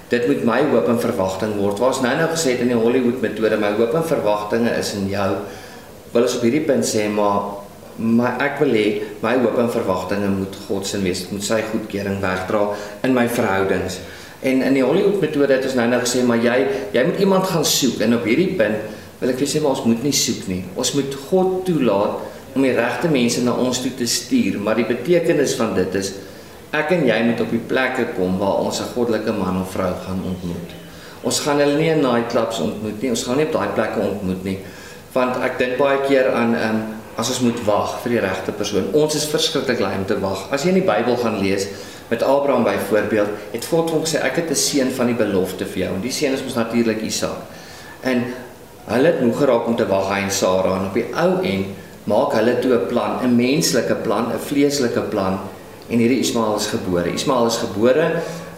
Dit 0.08 0.28
moet 0.28 0.44
my 0.48 0.62
hoop 0.72 0.88
en 0.88 1.00
verwagting 1.04 1.58
word. 1.60 1.82
Waar's 1.84 2.00
nou 2.04 2.14
nou 2.16 2.28
gesê 2.32 2.56
in 2.62 2.72
die 2.72 2.80
Hollywood 2.80 3.20
metode, 3.24 3.58
my 3.60 3.74
hoop 3.76 3.96
en 3.98 4.06
verwagtinge 4.08 4.72
is 4.80 4.94
in 4.96 5.10
jou. 5.12 5.32
Wil 6.14 6.28
ons 6.28 6.38
op 6.38 6.46
hierdie 6.48 6.64
punt 6.68 6.88
sê 6.88 7.10
maar 7.12 7.66
my 7.98 8.36
ek 8.46 8.62
wil 8.62 8.76
hê 8.78 8.86
my 9.24 9.34
hoop 9.42 9.58
en 9.60 9.72
verwagtinge 9.74 10.30
moet 10.32 10.56
God 10.68 10.88
se 10.88 11.02
wees, 11.04 11.26
moet 11.34 11.44
sy 11.44 11.60
goedkeuring 11.74 12.22
wegdra 12.24 12.62
in 13.04 13.18
my 13.18 13.26
verhoudings. 13.28 14.00
En 14.48 14.62
in 14.62 14.78
die 14.78 14.86
Hollywood 14.86 15.20
metode 15.24 15.58
het 15.58 15.66
ons 15.68 15.76
nou 15.80 15.88
nou 15.92 16.00
gesê 16.06 16.24
maar 16.24 16.40
jy 16.40 16.56
jy 16.94 17.04
moet 17.10 17.20
iemand 17.26 17.50
gaan 17.52 17.66
soek 17.68 18.06
en 18.06 18.20
op 18.20 18.30
hierdie 18.30 18.54
punt 18.60 18.96
wil 19.20 19.34
ek 19.34 19.42
vir 19.42 19.50
sê 19.50 19.60
maar 19.64 19.76
ons 19.76 19.84
moet 19.90 20.08
nie 20.08 20.16
soek 20.16 20.48
nie. 20.48 20.62
Ons 20.78 20.94
moet 20.96 21.20
God 21.28 21.66
toelaat 21.68 22.56
om 22.56 22.64
die 22.64 22.76
regte 22.78 23.10
mense 23.12 23.44
na 23.44 23.58
ons 23.60 23.82
toe 23.84 23.92
te 23.98 24.08
stuur, 24.08 24.62
maar 24.64 24.78
die 24.80 24.88
betekenis 24.88 25.58
van 25.60 25.76
dit 25.76 26.00
is 26.00 26.14
ek 26.80 26.92
en 26.96 27.06
jy 27.08 27.18
moet 27.28 27.42
op 27.44 27.54
die 27.54 27.64
plekke 27.70 28.06
kom 28.18 28.38
waar 28.42 28.62
ons 28.66 28.80
'n 28.82 28.92
goddelike 28.94 29.34
man 29.34 29.62
of 29.62 29.72
vrou 29.72 29.94
gaan 30.06 30.22
ontmoet. 30.26 30.70
Ons 31.24 31.40
gaan 31.40 31.60
hulle 31.60 31.78
nie 31.78 31.90
in 31.90 32.02
nightclubs 32.02 32.60
ontmoet 32.60 33.02
nie. 33.02 33.10
Ons 33.10 33.24
gaan 33.24 33.38
nie 33.38 33.46
op 33.46 33.52
daai 33.52 33.74
plekke 33.76 34.00
ontmoet 34.00 34.44
nie. 34.44 34.60
Want 35.13 35.38
ek 35.44 35.58
dink 35.58 35.78
baie 35.78 36.00
keer 36.08 36.32
aan 36.32 36.56
ehm 36.56 36.76
um, 36.76 36.82
as 37.18 37.30
ons 37.34 37.40
moet 37.42 37.60
wag 37.66 37.96
vir 38.04 38.12
die 38.13 38.20
regte 38.22 38.54
persoon. 38.54 38.92
Ons 38.94 39.16
is 39.16 39.26
verskriklik 39.26 39.80
lui 39.80 39.96
om 39.98 40.06
te 40.06 40.20
wag. 40.22 40.52
As 40.54 40.63
jy 40.63 40.70
in 40.70 40.82
die 40.82 40.86
Bybel 40.86 41.18
gaan 41.18 41.40
lees 41.42 41.68
met 42.12 42.22
Abraham 42.24 42.63
byvoorbeeld, 42.63 43.30
het 43.52 43.66
God 43.66 43.90
hom 43.90 44.04
gesê 44.06 44.22
ek 44.22 44.36
het 44.36 44.52
'n 44.52 44.56
seun 44.56 44.92
van 44.92 45.08
die 45.08 45.16
belofte 45.16 45.66
vir 45.66 45.78
jou. 45.84 45.96
En 45.96 46.02
die 46.02 46.12
seun 46.12 46.34
is 46.34 46.44
mos 46.44 46.54
natuurlik 46.54 47.02
Isak. 47.02 47.42
En 48.04 48.24
hulle 48.86 49.08
het 49.08 49.22
moeg 49.22 49.38
geraak 49.38 49.68
om 49.68 49.76
te 49.76 49.88
wag 49.88 50.13
hy 50.13 50.22
en 50.22 50.32
Sara 50.32 50.76
en 50.76 50.86
op 50.86 50.94
die 50.94 51.10
ou 51.16 51.42
end 51.42 51.66
maak 52.04 52.34
hulle 52.34 52.60
toe 52.60 52.74
'n 52.74 52.88
plan, 52.88 53.20
'n 53.24 53.36
menslike 53.36 53.96
plan, 53.96 54.32
'n 54.32 54.40
vleeslike 54.40 55.02
plan 55.10 55.40
en 55.89 56.02
hierdie 56.02 56.19
Ismael 56.19 56.56
is 56.60 56.67
gebore. 56.71 57.13
Ismael 57.13 57.47
is 57.47 57.60
gebore 57.62 58.08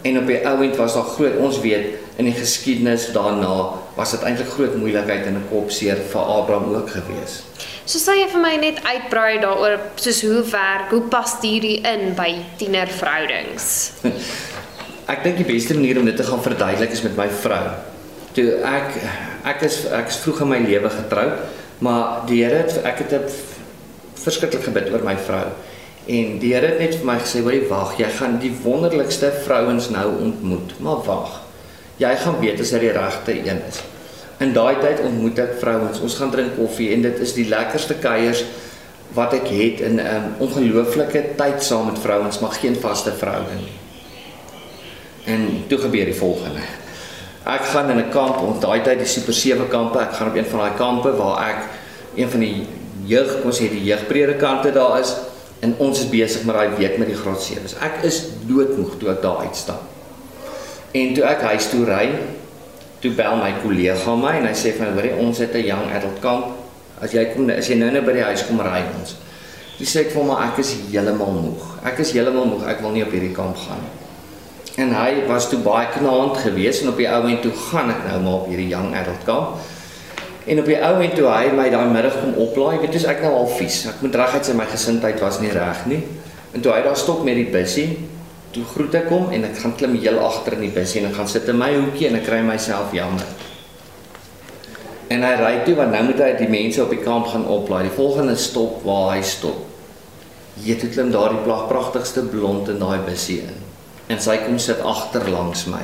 en 0.01 0.17
op 0.21 0.29
die 0.31 0.39
ou 0.47 0.55
end 0.63 0.77
was 0.79 0.95
daar 0.95 1.09
groot 1.15 1.37
ons 1.43 1.59
weet 1.63 1.99
in 2.19 2.27
die 2.27 2.35
geskiedenis 2.35 3.09
daarna 3.15 3.55
was 3.95 4.13
dit 4.15 4.23
eintlik 4.27 4.51
groot 4.55 4.75
moeilikheid 4.79 5.27
en 5.27 5.37
'n 5.39 5.49
kopseer 5.51 5.99
vir 6.11 6.21
Abraham 6.21 6.73
ook 6.75 6.89
gewees. 6.89 7.43
So 7.85 7.97
sal 7.97 8.15
jy 8.15 8.27
vir 8.29 8.41
my 8.41 8.55
net 8.55 8.79
uitbrei 8.83 9.39
daaroor 9.41 9.79
soos 9.95 10.21
hoe 10.21 10.43
werk, 10.51 10.91
hoe 10.91 11.01
pas 11.01 11.35
hierdie 11.41 11.81
in 11.81 12.15
by 12.15 12.35
tienerverhoudings? 12.57 13.91
Ek 15.13 15.23
dink 15.23 15.37
die 15.37 15.47
beste 15.47 15.73
manier 15.73 15.97
om 15.97 16.05
dit 16.05 16.15
te 16.15 16.23
gaan 16.23 16.41
verduidelik 16.41 16.91
is 16.91 17.01
met 17.01 17.15
my 17.17 17.29
vrou. 17.29 17.63
Toe 18.33 18.61
ek 18.61 18.99
ek 19.43 19.63
is 19.65 19.85
ek 19.85 20.07
is 20.07 20.19
vroeg 20.21 20.41
in 20.41 20.47
my 20.47 20.59
lewe 20.59 20.89
getroud, 20.89 21.39
maar 21.79 22.27
die 22.29 22.43
Here 22.43 22.61
ek 22.83 22.97
het 22.97 23.13
'n 23.13 23.25
verskriklik 24.13 24.63
gebid 24.63 24.91
oor 24.93 25.03
my 25.03 25.15
vrou. 25.17 25.47
En 26.09 26.39
die 26.41 26.53
Here 26.55 26.71
het 26.71 26.79
net 26.81 26.95
vir 26.97 27.05
my 27.05 27.17
gesê, 27.21 27.43
"Hoorie, 27.45 27.67
wag, 27.69 27.97
jy 27.97 28.09
gaan 28.09 28.39
die 28.39 28.53
wonderlikste 28.63 29.31
vrouens 29.45 29.89
nou 29.89 30.07
ontmoet, 30.21 30.73
maar 30.79 31.03
wag. 31.05 31.41
Jy 31.97 32.15
gaan 32.15 32.39
weet 32.39 32.59
as 32.59 32.69
dit 32.69 32.81
die 32.81 32.91
regte 32.91 33.31
een 33.31 33.61
is." 33.69 33.81
In 34.39 34.53
daai 34.53 34.79
tyd 34.79 34.99
ontmoet 34.99 35.39
ek 35.39 35.59
vrouens. 35.59 35.99
Ons 35.99 36.15
gaan 36.15 36.31
drink 36.31 36.55
koffie 36.55 36.93
en 36.93 37.01
dit 37.01 37.19
is 37.19 37.33
die 37.33 37.47
lekkerste 37.47 37.93
kuiers 37.93 38.43
wat 39.13 39.33
ek 39.33 39.47
het 39.47 39.79
in 39.79 39.95
'n 39.95 39.99
um, 39.99 40.33
ongelooflike 40.37 41.23
tyd 41.35 41.63
saam 41.63 41.85
met 41.85 41.99
vrouens, 41.99 42.39
maar 42.39 42.51
geen 42.51 42.75
vaste 42.75 43.11
verhouding 43.11 43.59
nie. 43.59 43.77
En 45.25 45.63
toe 45.67 45.77
gebeur 45.77 46.05
die 46.05 46.15
volgende. 46.15 46.59
Ek 47.45 47.61
gaan 47.61 47.89
in 47.89 47.97
'n 47.97 48.09
kamp, 48.09 48.41
ons 48.41 48.59
daai 48.59 48.81
tyd 48.81 48.97
die 48.97 49.07
Super 49.07 49.33
7 49.33 49.67
kampe, 49.67 49.99
ek 49.99 50.13
gaan 50.13 50.27
op 50.27 50.35
een 50.35 50.45
van 50.45 50.59
daai 50.59 50.75
kampe 50.77 51.15
waar 51.15 51.49
ek 51.49 51.57
een 52.15 52.29
van 52.29 52.39
die 52.39 52.67
jeug, 53.05 53.43
ons 53.43 53.59
sê 53.59 53.69
die 53.69 53.83
jeugpredikante 53.83 54.71
daar 54.71 54.99
is 54.99 55.15
en 55.59 55.75
ons 55.77 55.99
is 55.99 56.09
besig 56.09 56.45
met 56.47 56.55
daai 56.55 56.75
week 56.77 56.97
met 56.97 57.09
die 57.11 57.17
graad 57.19 57.41
7's. 57.43 57.75
Ek 57.83 58.03
is 58.07 58.21
doodmoeg 58.47 58.97
toe 58.99 59.11
ek 59.13 59.23
daar 59.23 59.43
uitstap. 59.47 59.81
En 60.95 61.13
toe 61.13 61.25
ek 61.27 61.43
huis 61.51 61.69
toe 61.69 61.83
ry, 61.85 62.05
toe 63.03 63.11
bel 63.15 63.37
my 63.39 63.51
kollega 63.63 64.15
my 64.17 64.37
en 64.39 64.47
hy 64.49 64.55
sê 64.57 64.73
van 64.77 64.93
hoorie 64.95 65.15
ons 65.19 65.37
het 65.37 65.53
'n 65.55 65.65
young 65.65 65.91
adult 65.91 66.19
kamp. 66.19 66.45
As 67.01 67.11
jy 67.11 67.25
kom 67.33 67.49
as 67.49 67.67
jy 67.67 67.75
nou 67.75 67.91
nou 67.91 68.01
by 68.01 68.13
die 68.13 68.23
huis 68.23 68.45
kom 68.47 68.59
ry 68.59 68.83
ons. 68.99 69.15
Toe 69.77 69.87
sê 69.87 69.99
ek 69.99 70.11
vir 70.11 70.21
hom 70.23 70.31
ek 70.35 70.59
is 70.59 70.75
heeltemal 70.91 71.31
moeg. 71.31 71.63
Ek 71.83 71.99
is 71.99 72.11
heeltemal 72.11 72.45
moeg. 72.45 72.67
Ek 72.67 72.81
wil 72.81 72.91
nie 72.91 73.03
op 73.03 73.11
hierdie 73.11 73.35
kamp 73.35 73.55
gaan 73.55 73.79
nie. 73.79 73.95
En 74.83 74.93
hy 74.93 75.27
was 75.27 75.49
toe 75.49 75.59
baie 75.59 75.87
knaand 75.87 76.37
geweest 76.37 76.81
en 76.81 76.89
op 76.89 76.97
die 76.97 77.07
ou 77.07 77.27
end 77.27 77.41
toe 77.41 77.51
gaan 77.51 77.89
ek 77.89 78.03
nou 78.07 78.19
maar 78.21 78.33
op 78.33 78.47
hierdie 78.47 78.67
young 78.67 78.95
adult 78.95 79.23
kamp. 79.25 79.47
En 80.47 80.59
op 80.59 80.69
die 80.69 80.77
ou 80.79 80.93
end 81.03 81.17
toe 81.17 81.27
hy 81.27 81.49
my 81.55 81.67
daai 81.71 81.89
middag 81.91 82.15
kom 82.21 82.37
oplaai, 82.39 82.79
weet 82.79 82.95
jy, 82.95 83.03
ek 83.11 83.25
nou 83.25 83.33
al 83.41 83.49
vies. 83.57 83.81
Ek 83.91 83.99
moet 84.05 84.15
reguit 84.21 84.47
sê 84.47 84.55
my 84.55 84.67
gesindheid 84.69 85.19
was 85.23 85.41
nie 85.43 85.51
reg 85.53 85.83
nie. 85.91 85.99
En 86.55 86.63
toe 86.63 86.73
hy 86.73 86.79
daar 86.85 86.97
stop 86.97 87.25
met 87.27 87.37
die 87.37 87.49
bussie, 87.51 87.89
toe 88.55 88.63
groet 88.71 88.95
ek 88.97 89.11
hom 89.13 89.29
en 89.35 89.45
ek 89.49 89.59
gaan 89.61 89.75
klim 89.77 89.93
heel 89.99 90.17
agter 90.23 90.55
in 90.57 90.65
die 90.65 90.73
bussie 90.73 91.03
en 91.03 91.11
ek 91.11 91.19
gaan 91.19 91.29
sit 91.29 91.49
in 91.51 91.59
my 91.59 91.69
hoekie 91.75 92.07
en 92.09 92.17
ek 92.17 92.25
kry 92.25 92.39
myself 92.45 92.95
jammer. 92.95 93.27
En 95.09 95.25
hy 95.25 95.31
ry 95.41 95.53
toe 95.65 95.75
want 95.77 95.93
nou 95.93 96.03
moet 96.07 96.21
hy 96.21 96.33
die 96.37 96.49
mense 96.49 96.81
op 96.83 96.91
die 96.93 97.01
kamp 97.01 97.29
gaan 97.31 97.47
oplaai. 97.49 97.83
Die 97.87 97.95
volgende 97.95 98.35
stop 98.37 98.83
waar 98.85 99.15
hy 99.15 99.23
stop. 99.25 99.65
Jy 100.59 100.75
klim 100.81 101.09
daardie 101.13 101.41
pragtigste 101.45 102.25
blond 102.29 102.69
in 102.69 102.81
daai 102.81 102.99
bussie 103.05 103.39
in. 103.45 103.57
En 104.09 104.21
sy 104.21 104.37
kom 104.43 104.57
sit 104.61 104.81
agter 104.85 105.29
langs 105.29 105.65
my. 105.69 105.81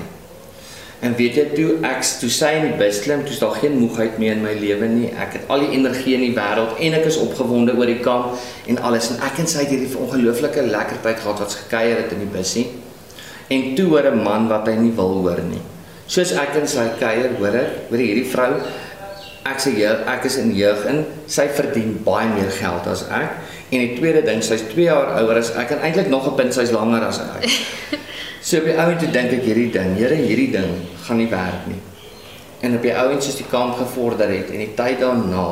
En 1.03 1.15
weet 1.15 1.36
jy 1.36 1.43
toe 1.51 1.67
ek 1.86 2.05
toe 2.21 2.29
sy 2.31 2.53
in 2.60 2.69
die 2.69 2.77
bus 2.79 3.01
klim, 3.03 3.25
toe's 3.27 3.41
daar 3.41 3.58
geen 3.60 3.75
moegheid 3.81 4.17
meer 4.21 4.38
in 4.38 4.43
my 4.45 4.53
lewe 4.55 4.88
nie. 4.89 5.10
Ek 5.12 5.36
het 5.38 5.51
al 5.51 5.65
die 5.65 5.75
energie 5.75 6.15
in 6.15 6.23
die 6.23 6.34
wêreld 6.38 6.79
en 6.79 6.97
ek 6.97 7.10
is 7.12 7.19
opgewonde 7.21 7.75
oor 7.75 7.91
die 7.91 7.99
kamp 8.05 8.39
en 8.71 8.79
alles 8.79 9.12
en 9.12 9.21
ek 9.27 9.43
en 9.43 9.51
sy 9.51 9.65
het 9.65 9.75
hierdie 9.75 9.91
ongelooflike 9.99 10.65
lekker 10.71 11.03
tyd 11.03 11.21
gehad 11.21 11.43
wat 11.43 11.60
gekuier 11.65 12.01
het 12.03 12.15
in 12.15 12.23
die 12.23 12.31
busie. 12.31 12.65
En 13.51 13.75
toe 13.75 13.89
hoor 13.91 14.12
'n 14.12 14.23
man 14.23 14.47
wat 14.47 14.67
hy 14.67 14.75
nie 14.75 14.95
wil 14.95 15.21
hoor 15.21 15.41
nie. 15.43 15.62
Soos 16.08 16.31
ek 16.31 16.55
en 16.55 16.67
sy 16.67 16.88
kuier, 16.99 17.36
hoor 17.39 17.55
ek, 17.55 17.89
hoor 17.89 17.99
hierdie 17.99 18.29
vrou 18.29 18.62
ek 19.45 19.62
sê 19.62 19.75
jeug, 19.77 19.99
ek 20.10 20.25
is 20.25 20.39
in 20.41 20.51
jeug 20.58 20.86
in, 20.89 21.03
sy 21.29 21.45
verdien 21.53 21.99
baie 22.05 22.25
meer 22.34 22.49
geld 22.49 22.88
as 22.89 23.03
ek. 23.13 23.38
En 23.69 23.84
die 23.84 23.93
tweede 23.97 24.23
ding, 24.25 24.41
sy's 24.41 24.63
2 24.71 24.88
jaar 24.88 25.12
ouer 25.21 25.38
as 25.38 25.51
ek 25.60 25.75
en 25.75 25.86
eintlik 25.86 26.10
nog 26.10 26.25
'n 26.31 26.36
punt 26.39 26.53
sy's 26.53 26.73
langer 26.73 27.05
as 27.05 27.19
ek. 27.21 27.45
So 28.45 28.60
op 28.62 28.67
die 28.69 28.75
ou 28.77 28.91
toe 29.01 29.08
dink 29.10 29.31
ek 29.39 29.47
hierdie 29.47 29.71
ding, 29.73 29.95
Here, 29.97 30.17
hierdie 30.21 30.51
ding 30.53 30.75
gaan 31.08 31.17
nie 31.17 31.31
werk 31.31 31.63
nie. 31.65 31.79
En 32.62 32.75
op 32.77 32.84
die 32.86 32.93
ouens 32.93 33.25
soos 33.25 33.39
die 33.39 33.47
kamp 33.49 33.79
gevorder 33.79 34.29
het 34.29 34.51
en 34.53 34.62
die 34.62 34.75
tyd 34.77 35.01
daarna 35.01 35.47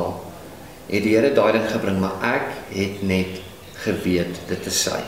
het 0.86 1.02
die 1.02 1.16
Here 1.16 1.32
daai 1.34 1.56
ding 1.56 1.66
gebring, 1.72 1.98
maar 1.98 2.22
ek 2.22 2.46
het 2.70 3.02
net 3.02 3.42
geweet 3.82 4.38
dit 4.46 4.70
is 4.70 4.78
sy. 4.86 5.00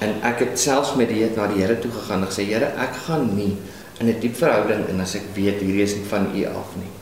En 0.00 0.16
ek 0.24 0.46
het 0.46 0.56
selfs 0.60 0.96
met 0.96 1.12
die 1.12 1.28
na 1.36 1.50
die 1.52 1.60
Here 1.60 1.76
toe 1.76 1.92
gegaan 1.92 2.24
en 2.24 2.32
gesê 2.32 2.48
Here, 2.48 2.72
ek 2.72 2.96
gaan 3.04 3.28
nie 3.36 3.52
in 4.00 4.08
'n 4.08 4.20
diep 4.24 4.40
verhouding 4.40 4.88
in 4.88 5.04
as 5.04 5.14
ek 5.14 5.28
weet 5.36 5.60
hierdie 5.60 5.84
is 5.84 6.00
nie 6.00 6.08
van 6.08 6.32
U 6.32 6.44
af 6.56 6.72
nie. 6.80 6.92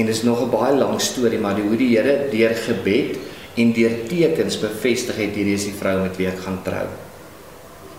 En 0.00 0.06
dis 0.06 0.24
nog 0.24 0.40
'n 0.40 0.50
baie 0.50 0.72
lang 0.72 1.00
storie, 1.00 1.38
maar 1.38 1.54
die 1.54 1.68
hoe 1.68 1.76
die 1.76 1.92
Here 1.98 2.30
deur 2.32 2.56
gebed 2.56 3.18
en 3.56 3.72
deur 3.72 4.08
tekens 4.08 4.56
bevestig 4.56 5.16
het 5.16 5.36
hierdie 5.36 5.54
is 5.54 5.68
die 5.68 5.76
vrou 5.76 6.00
met 6.00 6.16
wie 6.16 6.28
ek 6.28 6.40
gaan 6.40 6.62
trou. 6.64 7.03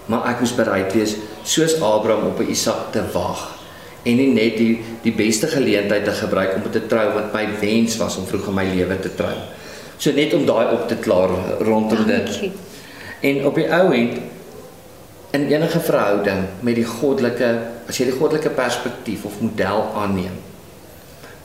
Maar 0.05 0.29
ek 0.33 0.43
moes 0.43 0.55
bereid 0.55 0.93
wees 0.93 1.15
soos 1.43 1.79
Abraham 1.81 2.27
op 2.31 2.39
'n 2.39 2.51
Isak 2.51 2.91
te 2.91 3.03
wag 3.13 3.55
en 4.05 4.15
nie 4.15 4.33
net 4.33 4.57
die 4.57 4.83
die 5.01 5.13
beste 5.13 5.47
geleentheid 5.47 6.05
te 6.05 6.11
gebruik 6.11 6.55
om 6.55 6.71
te 6.71 6.85
trou 6.87 7.13
wat 7.13 7.33
my 7.33 7.47
wens 7.59 7.97
was 7.97 8.17
om 8.17 8.25
vroeg 8.25 8.47
in 8.47 8.53
my 8.53 8.65
lewe 8.65 8.99
te 8.99 9.15
trou. 9.15 9.35
So 9.97 10.11
net 10.11 10.33
om 10.33 10.45
daai 10.45 10.73
op 10.73 10.87
te 10.87 10.95
klaar 10.95 11.29
rondom 11.59 12.05
dit. 12.05 12.51
En 13.21 13.45
op 13.45 13.55
die 13.55 13.69
ou 13.73 13.93
end 13.93 14.19
in 15.35 15.47
enige 15.51 15.79
verhouding 15.79 16.45
met 16.59 16.75
die 16.75 16.87
goddelike 16.87 17.47
as 17.89 17.97
jy 17.99 18.09
die 18.09 18.17
goddelike 18.17 18.51
perspektief 18.55 19.25
of 19.27 19.39
model 19.43 19.89
aanneem 19.99 20.37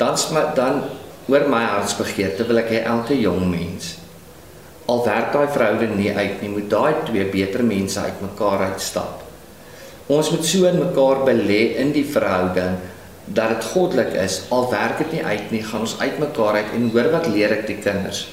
dan 0.00 0.16
dan 0.56 0.82
oor 1.30 1.46
my 1.50 1.62
hartsbegeerte 1.74 2.46
wil 2.48 2.60
ek 2.62 2.70
hê 2.74 2.82
elke 2.92 3.16
jong 3.18 3.42
mens 3.50 3.96
al 4.86 5.04
werk 5.04 5.32
daai 5.32 5.48
verhouding 5.48 5.96
nie 5.96 6.14
uit 6.14 6.42
nie 6.42 6.48
moet 6.48 6.70
daai 6.70 6.94
twee 7.04 7.24
beter 7.24 7.62
mense 7.62 8.00
uitmekaar 8.00 8.66
uitstap 8.72 9.22
ons 10.06 10.30
moet 10.30 10.44
so 10.44 10.66
in 10.66 10.78
mekaar 10.78 11.24
belê 11.28 11.60
in 11.84 11.92
die 11.92 12.06
verhouding 12.16 12.80
dat 13.26 13.48
dit 13.48 13.64
goddelik 13.72 14.14
is 14.14 14.42
al 14.50 14.70
werk 14.70 14.98
dit 14.98 15.12
nie 15.12 15.24
uit 15.24 15.50
nie 15.50 15.62
gaan 15.62 15.86
ons 15.86 15.98
uitmekaar 16.00 16.62
uit 16.62 16.76
en 16.78 16.90
hoor 16.90 17.10
wat 17.12 17.26
leer 17.26 17.58
ek 17.60 17.66
die 17.66 17.78
kinders 17.78 18.26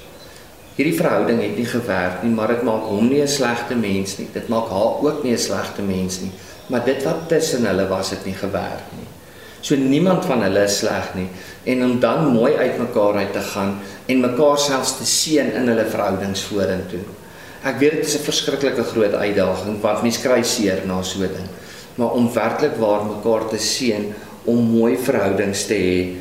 hierdie 0.78 0.98
verhouding 0.98 1.40
het 1.42 1.56
nie 1.58 1.66
gewerk 1.66 2.22
nie, 2.22 2.32
maar 2.38 2.52
dit 2.54 2.64
maak 2.66 2.86
hom 2.86 3.10
nie 3.10 3.22
'n 3.22 3.28
slegte 3.28 3.76
mens 3.76 4.18
nie. 4.20 4.28
Dit 4.34 4.48
maak 4.48 4.70
haar 4.70 5.02
ook 5.02 5.24
nie 5.24 5.34
'n 5.34 5.38
slegte 5.38 5.82
mens 5.82 6.22
nie. 6.22 6.32
Maar 6.70 6.86
dit 6.86 7.04
wat 7.04 7.28
tussen 7.28 7.66
hulle 7.66 7.88
was, 7.88 8.10
het 8.10 8.26
nie 8.26 8.36
gewerk 8.36 8.86
nie. 8.98 9.08
So 9.62 9.76
niemand 9.76 10.26
van 10.26 10.42
hulle 10.42 10.64
is 10.64 10.78
sleg 10.78 11.16
nie 11.16 11.28
en 11.68 11.84
om 11.84 12.00
dan 12.00 12.32
mooi 12.32 12.56
uitmekaar 12.56 13.20
uit 13.22 13.34
te 13.36 13.44
gaan 13.52 13.78
en 14.08 14.24
mekaar 14.24 14.60
selfs 14.64 14.98
te 14.98 15.06
seën 15.06 15.52
in 15.60 15.68
hulle 15.68 15.86
verhoudings 15.92 16.46
vorentoe. 16.48 17.04
Ek 17.68 17.80
weet 17.82 18.00
dit 18.00 18.06
is 18.08 18.18
'n 18.18 18.28
verskriklike 18.30 18.84
groot 18.94 19.14
uitdaging 19.14 19.82
want 19.82 20.04
mense 20.04 20.22
kry 20.22 20.44
seer 20.44 20.86
na 20.86 21.02
so 21.04 21.20
'n 21.20 21.34
ding. 21.38 21.50
Maar 21.96 22.12
om 22.12 22.34
werklik 22.34 22.76
waar 22.78 23.04
mekaar 23.06 23.48
te 23.50 23.58
seën 23.58 24.14
om 24.46 24.58
mooi 24.80 24.98
verhoudings 24.98 25.66
te 25.68 25.74
hê 25.74 26.16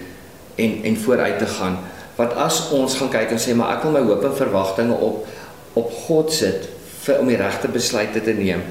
en 0.57 0.81
en 0.83 0.97
vooruit 0.97 1.39
te 1.39 1.47
gaan 1.47 1.79
wat 2.17 2.35
as 2.35 2.71
ons 2.73 2.95
gaan 2.97 3.13
kyk 3.13 3.31
en 3.31 3.39
sê 3.39 3.55
maar 3.55 3.77
ek 3.77 3.83
wil 3.83 3.93
my 3.93 4.01
hoop 4.01 4.25
en 4.25 4.37
verwagtinge 4.37 4.95
op 4.95 5.27
op 5.77 5.93
God 5.93 6.33
sit 6.33 6.69
vir 7.05 7.21
om 7.21 7.29
die 7.29 7.37
regte 7.37 7.69
besluite 7.69 8.23
te 8.25 8.33
neem, 8.37 8.63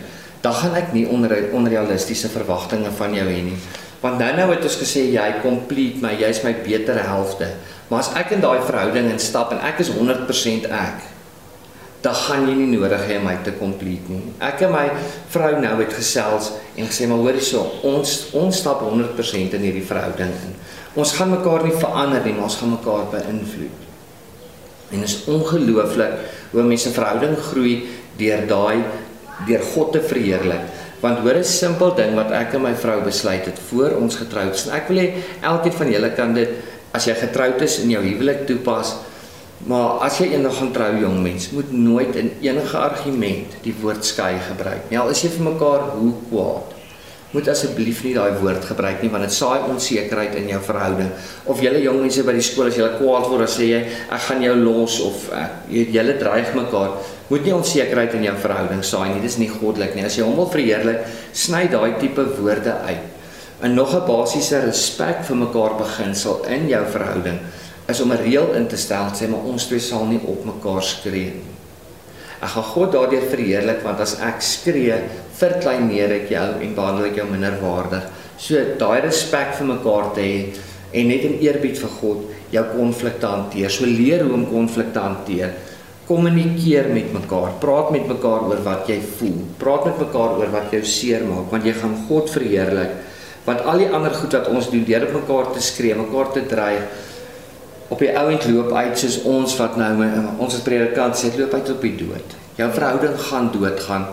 dan 0.42 0.54
gaan 0.54 0.78
ek 0.78 0.94
nie 0.94 1.06
onder 1.10 1.32
onrealistiese 1.54 2.30
verwagtinge 2.34 2.92
van 2.98 3.14
jou 3.14 3.26
hê 3.30 3.42
nie. 3.46 3.58
Want 4.06 4.22
nou 4.22 4.30
nou 4.38 4.52
het 4.52 4.66
ons 4.68 4.78
gesê 4.78 5.08
jy 5.16 5.26
complete 5.42 5.98
my, 6.04 6.12
jy's 6.20 6.44
my 6.46 6.54
beter 6.62 7.00
helfte. 7.08 7.48
Maar 7.90 8.04
as 8.04 8.12
ek 8.20 8.36
in 8.36 8.44
daai 8.44 8.62
verhouding 8.62 9.10
instap 9.10 9.56
en 9.56 9.64
ek 9.66 9.82
is 9.82 9.90
100% 9.96 10.68
ek, 10.70 11.08
dan 12.06 12.14
gaan 12.14 12.44
jy 12.46 12.54
nie 12.60 12.68
nodig 12.76 13.02
hê 13.10 13.18
my 13.22 13.34
te 13.42 13.56
complete 13.58 14.14
nie. 14.14 14.36
Ek 14.46 14.62
en 14.68 14.76
my 14.76 14.84
vrou 15.34 15.56
nou 15.58 15.74
het 15.80 15.96
gesels 15.98 16.52
en 16.76 16.86
gesê 16.86 17.08
maar 17.10 17.24
hoor 17.24 17.34
hierso, 17.34 17.64
ons 17.90 18.14
ons 18.38 18.60
stap 18.62 18.84
100% 18.86 19.58
in 19.58 19.66
hierdie 19.66 19.86
verhouding 19.90 20.36
in. 20.46 20.54
Ons 21.02 21.16
gaan 21.18 21.34
mekaar 21.34 21.66
nie 21.66 21.74
verander 21.74 22.22
nie, 22.22 22.36
maar 22.38 22.46
ons 22.52 22.60
gaan 22.62 22.76
mekaar 22.76 23.10
beïnvloed. 23.16 23.82
En 24.94 25.02
is 25.02 25.18
ongelooflik 25.34 26.20
hoe 26.54 26.68
mense 26.70 26.94
verhouding 26.94 27.34
groei 27.50 27.76
deur 28.22 28.46
daai 28.54 28.86
deur 29.50 29.66
God 29.74 29.96
te 29.98 30.06
verheerlik. 30.06 30.75
Want 31.06 31.22
hoor 31.22 31.38
'n 31.38 31.46
simpel 31.46 31.94
ding 31.96 32.16
wat 32.18 32.32
ek 32.34 32.56
en 32.58 32.62
my 32.66 32.74
vrou 32.74 33.02
besluit 33.06 33.46
het 33.46 33.60
voor 33.70 33.98
ons 34.02 34.16
getroud 34.16 34.54
is. 34.54 34.68
Ek 34.68 34.88
wil 34.90 34.98
hê 34.98 35.08
elkeen 35.42 35.78
van 35.82 35.92
julle 35.92 36.10
kan 36.18 36.34
dit 36.34 36.50
as 36.92 37.06
jy 37.06 37.14
getroud 37.14 37.62
is 37.62 37.80
in 37.80 37.90
jou 37.90 38.04
huwelik 38.04 38.48
toepas. 38.48 38.96
Maar 39.70 40.02
as 40.06 40.18
jy 40.20 40.34
eendag 40.34 40.58
gaan 40.58 40.72
trou 40.72 40.92
jong 41.00 41.22
mens, 41.22 41.52
moet 41.52 41.72
nooit 41.72 42.16
in 42.16 42.32
enige 42.42 42.78
argument 42.78 43.56
die 43.64 43.76
woord 43.82 44.06
skei 44.06 44.36
gebruik 44.50 44.90
nie. 44.90 45.00
Al 45.00 45.10
is 45.10 45.22
jy 45.22 45.30
vir 45.30 45.46
mekaar 45.54 45.80
hoe 45.96 46.14
kwaad 46.30 46.75
moet 47.36 47.50
asseblief 47.52 48.02
nie 48.06 48.14
daai 48.16 48.38
woord 48.40 48.64
gebruik 48.70 49.02
nie 49.04 49.10
want 49.12 49.26
dit 49.28 49.36
saai 49.36 49.68
onsekerheid 49.68 50.38
in 50.40 50.48
jou 50.54 50.62
verhouding. 50.64 51.10
Of 51.52 51.60
julle 51.64 51.82
jong 51.84 52.00
mense 52.06 52.24
by 52.24 52.36
die 52.38 52.46
skool 52.46 52.70
as 52.72 52.78
julle 52.80 52.96
kwaad 52.96 53.28
word, 53.28 53.44
dan 53.44 53.52
sê 53.52 53.68
jy 53.70 53.82
ek 53.86 54.24
gaan 54.30 54.46
jou 54.46 54.54
los 54.62 55.00
of 55.04 55.28
ek 55.36 55.68
julle 55.94 56.16
dreig 56.22 56.54
mekaar. 56.56 56.96
Moet 57.28 57.44
nie 57.48 57.56
onsekerheid 57.58 58.16
in 58.16 58.30
jou 58.30 58.38
verhouding 58.46 58.86
saai 58.86 59.10
nie. 59.12 59.24
Dis 59.26 59.40
nie 59.42 59.50
goddelik 59.52 59.98
nie. 59.98 60.06
As 60.08 60.16
jy 60.16 60.24
hom 60.28 60.38
wil 60.40 60.50
verheerlik, 60.54 61.04
sny 61.34 61.66
daai 61.74 61.98
tipe 62.00 62.24
woorde 62.38 62.78
uit. 62.86 63.12
En 63.66 63.76
nog 63.76 63.96
'n 63.96 64.06
basiese 64.08 64.62
respek 64.66 65.24
vir 65.26 65.36
mekaar 65.36 65.78
beginsel 65.80 66.46
in 66.48 66.68
jou 66.70 66.86
verhouding 66.86 67.40
is 67.88 68.02
om 68.02 68.12
'n 68.12 68.18
reël 68.18 68.54
in 68.54 68.68
te 68.68 68.78
stel 68.78 69.12
sê 69.14 69.28
maar 69.30 69.46
ons 69.46 69.68
twee 69.68 69.80
sal 69.80 70.06
nie 70.06 70.20
op 70.26 70.46
mekaar 70.46 70.84
skree 70.84 71.32
nie. 71.34 71.56
Ek 72.42 72.50
gaan 72.50 72.64
God 72.64 72.92
daardeur 72.92 73.22
verheerlik 73.30 73.84
want 73.84 74.00
as 74.00 74.20
ek 74.20 74.42
skree, 74.42 74.98
verkleineer 75.40 76.14
ek 76.22 76.32
jou 76.32 76.48
en 76.64 76.76
behandel 76.78 77.10
ek 77.10 77.20
jou 77.20 77.28
minderwaardig. 77.30 78.08
So 78.40 78.62
daai 78.80 79.06
respek 79.06 79.56
vir 79.60 79.70
mekaar 79.74 80.12
te 80.16 80.24
hê 80.24 80.40
en 80.96 81.10
net 81.12 81.26
in 81.28 81.40
eerbied 81.44 81.80
vir 81.80 81.94
God 82.00 82.52
jou 82.54 82.66
konflikte 82.72 83.28
hanteer. 83.28 83.72
So 83.72 83.88
leer 83.88 84.24
hoe 84.24 84.36
om 84.36 84.46
konflikte 84.50 85.02
hanteer. 85.04 85.56
Kommunikeer 86.06 86.92
met 86.94 87.10
mekaar. 87.16 87.56
Praat 87.60 87.90
met 87.96 88.06
mekaar 88.08 88.46
oor 88.50 88.62
wat 88.64 88.90
jy 88.92 89.00
voel. 89.18 89.42
Praat 89.60 89.90
met 89.90 90.04
mekaar 90.06 90.38
oor 90.40 90.54
wat 90.54 90.76
jou 90.76 90.84
seermaak 90.86 91.52
want 91.52 91.68
jy 91.68 91.76
gaan 91.80 91.98
God 92.08 92.32
verheerlik. 92.32 92.96
Want 93.46 93.66
al 93.70 93.84
die 93.84 93.90
ander 93.94 94.14
goed 94.16 94.34
wat 94.34 94.48
ons 94.50 94.72
doen, 94.72 94.86
deur 94.88 95.04
op 95.06 95.20
mekaar 95.20 95.52
te 95.54 95.62
skree, 95.62 95.94
mekaar 95.98 96.32
te 96.34 96.42
dreig, 96.50 97.04
op 97.94 98.00
die 98.02 98.10
ou 98.18 98.24
end 98.34 98.48
loop 98.50 98.72
uit 98.74 98.98
soos 98.98 99.20
ons 99.30 99.54
wat 99.60 99.76
nou 99.78 99.92
ons 100.42 100.56
as 100.56 100.64
predikant 100.66 101.18
sê 101.18 101.30
loop 101.36 101.54
uit 101.54 101.70
op 101.70 101.84
die 101.86 101.94
dood. 102.00 102.38
Jou 102.58 102.70
verhouding 102.74 103.20
gaan 103.28 103.52
doodgaan 103.54 104.08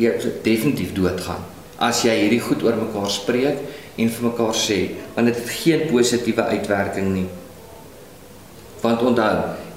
jy 0.00 0.32
definitief 0.44 0.94
doodgaan. 0.96 1.44
As 1.78 2.02
jy 2.02 2.14
hierdie 2.14 2.42
goed 2.42 2.64
oor 2.66 2.76
mekaar 2.78 3.10
spreek 3.10 3.60
en 3.98 4.10
vir 4.14 4.26
mekaar 4.30 4.56
sê 4.56 4.78
want 5.14 5.30
dit 5.30 5.38
het 5.38 5.54
geen 5.60 5.86
positiewe 5.90 6.44
uitwerking 6.54 7.12
nie. 7.14 7.28
Want 8.82 9.02
onthou 9.02 9.32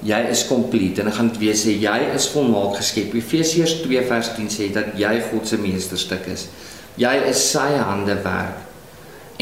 jy 0.06 0.18
is 0.32 0.42
complete 0.48 1.02
en 1.02 1.10
ek 1.10 1.16
gaan 1.18 1.30
dit 1.30 1.40
weer 1.44 1.58
sê 1.58 1.76
jy 1.78 1.96
is 2.14 2.28
volmaak 2.34 2.76
geskep. 2.80 3.14
Efesiërs 3.18 3.80
2 3.84 4.04
vers 4.10 4.32
10 4.36 4.50
sê 4.50 4.68
dat 4.74 4.94
jy 4.98 5.14
God 5.30 5.48
se 5.48 5.58
meesterstuk 5.62 6.26
is. 6.32 6.48
Jy 7.00 7.14
is 7.30 7.42
sy 7.52 7.70
hande 7.78 8.18
werk 8.24 8.68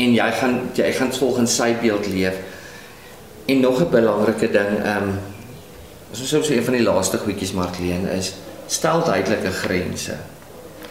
en 0.00 0.14
jy 0.16 0.28
gaan 0.40 0.56
jy 0.76 0.92
gaan 0.96 1.12
volgens 1.12 1.56
sy 1.60 1.72
beeld 1.80 2.06
leef. 2.12 2.36
En 3.50 3.60
nog 3.60 3.80
'n 3.80 3.90
belangrike 3.90 4.48
ding 4.52 4.72
ehm 4.84 5.08
um, 5.08 5.18
soos 6.12 6.32
ons 6.32 6.48
sê 6.48 6.56
een 6.56 6.64
van 6.64 6.74
die 6.74 6.86
laaste 6.86 7.18
goedjies 7.18 7.52
Markleen 7.52 8.08
is 8.08 8.34
stel 8.66 9.04
duidelike 9.06 9.50
grense 9.50 10.16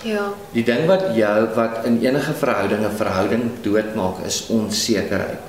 Ja. 0.03 0.33
Die 0.51 0.63
ding 0.63 0.85
wat 0.87 1.09
jou 1.15 1.47
wat 1.55 1.85
in 1.85 1.99
enige 2.01 2.33
verhouding 2.33 2.85
'n 2.85 2.95
verhouding 2.95 3.43
doodmaak 3.61 4.25
is 4.25 4.47
onsekerheid. 4.47 5.39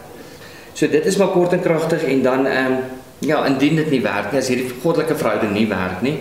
So 0.72 0.88
dit 0.88 1.06
is 1.06 1.16
maar 1.16 1.28
kort 1.28 1.52
en 1.52 1.60
kragtig 1.60 2.02
en 2.02 2.22
dan 2.22 2.46
ehm 2.46 2.72
um, 2.72 2.78
ja, 3.18 3.44
indien 3.46 3.76
dit 3.76 3.90
nie 3.90 4.02
werk 4.02 4.32
nie, 4.32 4.40
as 4.40 4.48
hierdie 4.48 4.72
goddelike 4.82 5.16
verhouding 5.16 5.52
nie 5.52 5.68
werk 5.68 6.00
nie, 6.02 6.18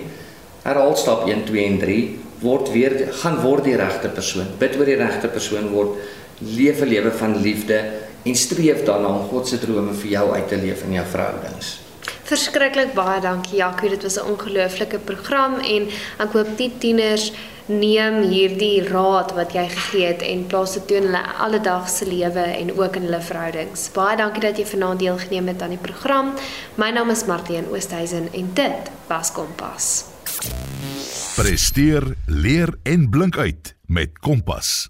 herhaal 0.63 0.95
stap 0.95 1.27
1 1.27 1.45
2 1.47 1.65
en 1.65 1.77
3 1.79 2.19
word 2.39 2.71
weer 2.71 2.95
gaan 3.21 3.41
word 3.41 3.63
die 3.63 3.75
regte 3.75 4.07
persoon. 4.07 4.47
Bid 4.59 4.77
oor 4.79 4.85
die 4.85 4.99
regte 4.99 5.27
persoon 5.27 5.69
word 5.73 5.99
leef 6.39 6.81
'n 6.81 6.87
lewe 6.87 7.11
van 7.11 7.41
liefde 7.41 7.83
en 8.23 8.35
streef 8.35 8.83
daarna 8.85 9.07
om 9.07 9.27
God 9.29 9.47
se 9.47 9.59
drome 9.59 9.93
vir 9.93 10.09
jou 10.09 10.31
uit 10.31 10.47
te 10.47 10.57
leef 10.57 10.83
in 10.83 10.93
jou 10.93 11.05
verhoudings. 11.05 11.79
Verskriklik 12.23 12.93
baie 12.93 13.21
dankie 13.21 13.57
Jaco, 13.57 13.89
dit 13.89 14.03
was 14.03 14.17
'n 14.17 14.31
ongelooflike 14.31 14.99
program 14.99 15.59
en 15.59 15.87
ek 16.19 16.31
hoop 16.33 16.57
die 16.57 16.71
tieners 16.77 17.31
neem 17.69 18.21
hierdie 18.25 18.81
raad 18.87 19.31
wat 19.37 19.53
jy 19.53 19.67
gegee 19.69 20.07
het 20.09 20.25
en 20.25 20.45
plaas 20.49 20.73
dit 20.77 20.87
toe 20.89 20.97
in 20.99 21.07
hulle 21.09 21.21
alledaagse 21.45 22.07
lewe 22.09 22.45
en 22.57 22.73
ook 22.73 22.97
in 22.97 23.07
hulle 23.07 23.21
verhoudings. 23.21 23.87
Baie 23.93 24.17
dankie 24.17 24.43
dat 24.43 24.57
jy 24.57 24.65
vanaand 24.65 25.03
deelgeneem 25.05 25.53
het 25.53 25.61
aan 25.61 25.75
die 25.77 25.81
program. 25.81 26.33
My 26.81 26.89
naam 26.95 27.13
is 27.13 27.25
Martien 27.29 27.69
Oosthuizen 27.69 28.29
en 28.33 28.53
dit 28.57 28.93
was 29.07 29.31
Kompas. 29.31 29.89
Presteer, 31.35 32.15
leer 32.25 32.73
en 32.83 33.09
blink 33.09 33.37
uit 33.37 33.75
met 33.85 34.17
Kompas. 34.19 34.89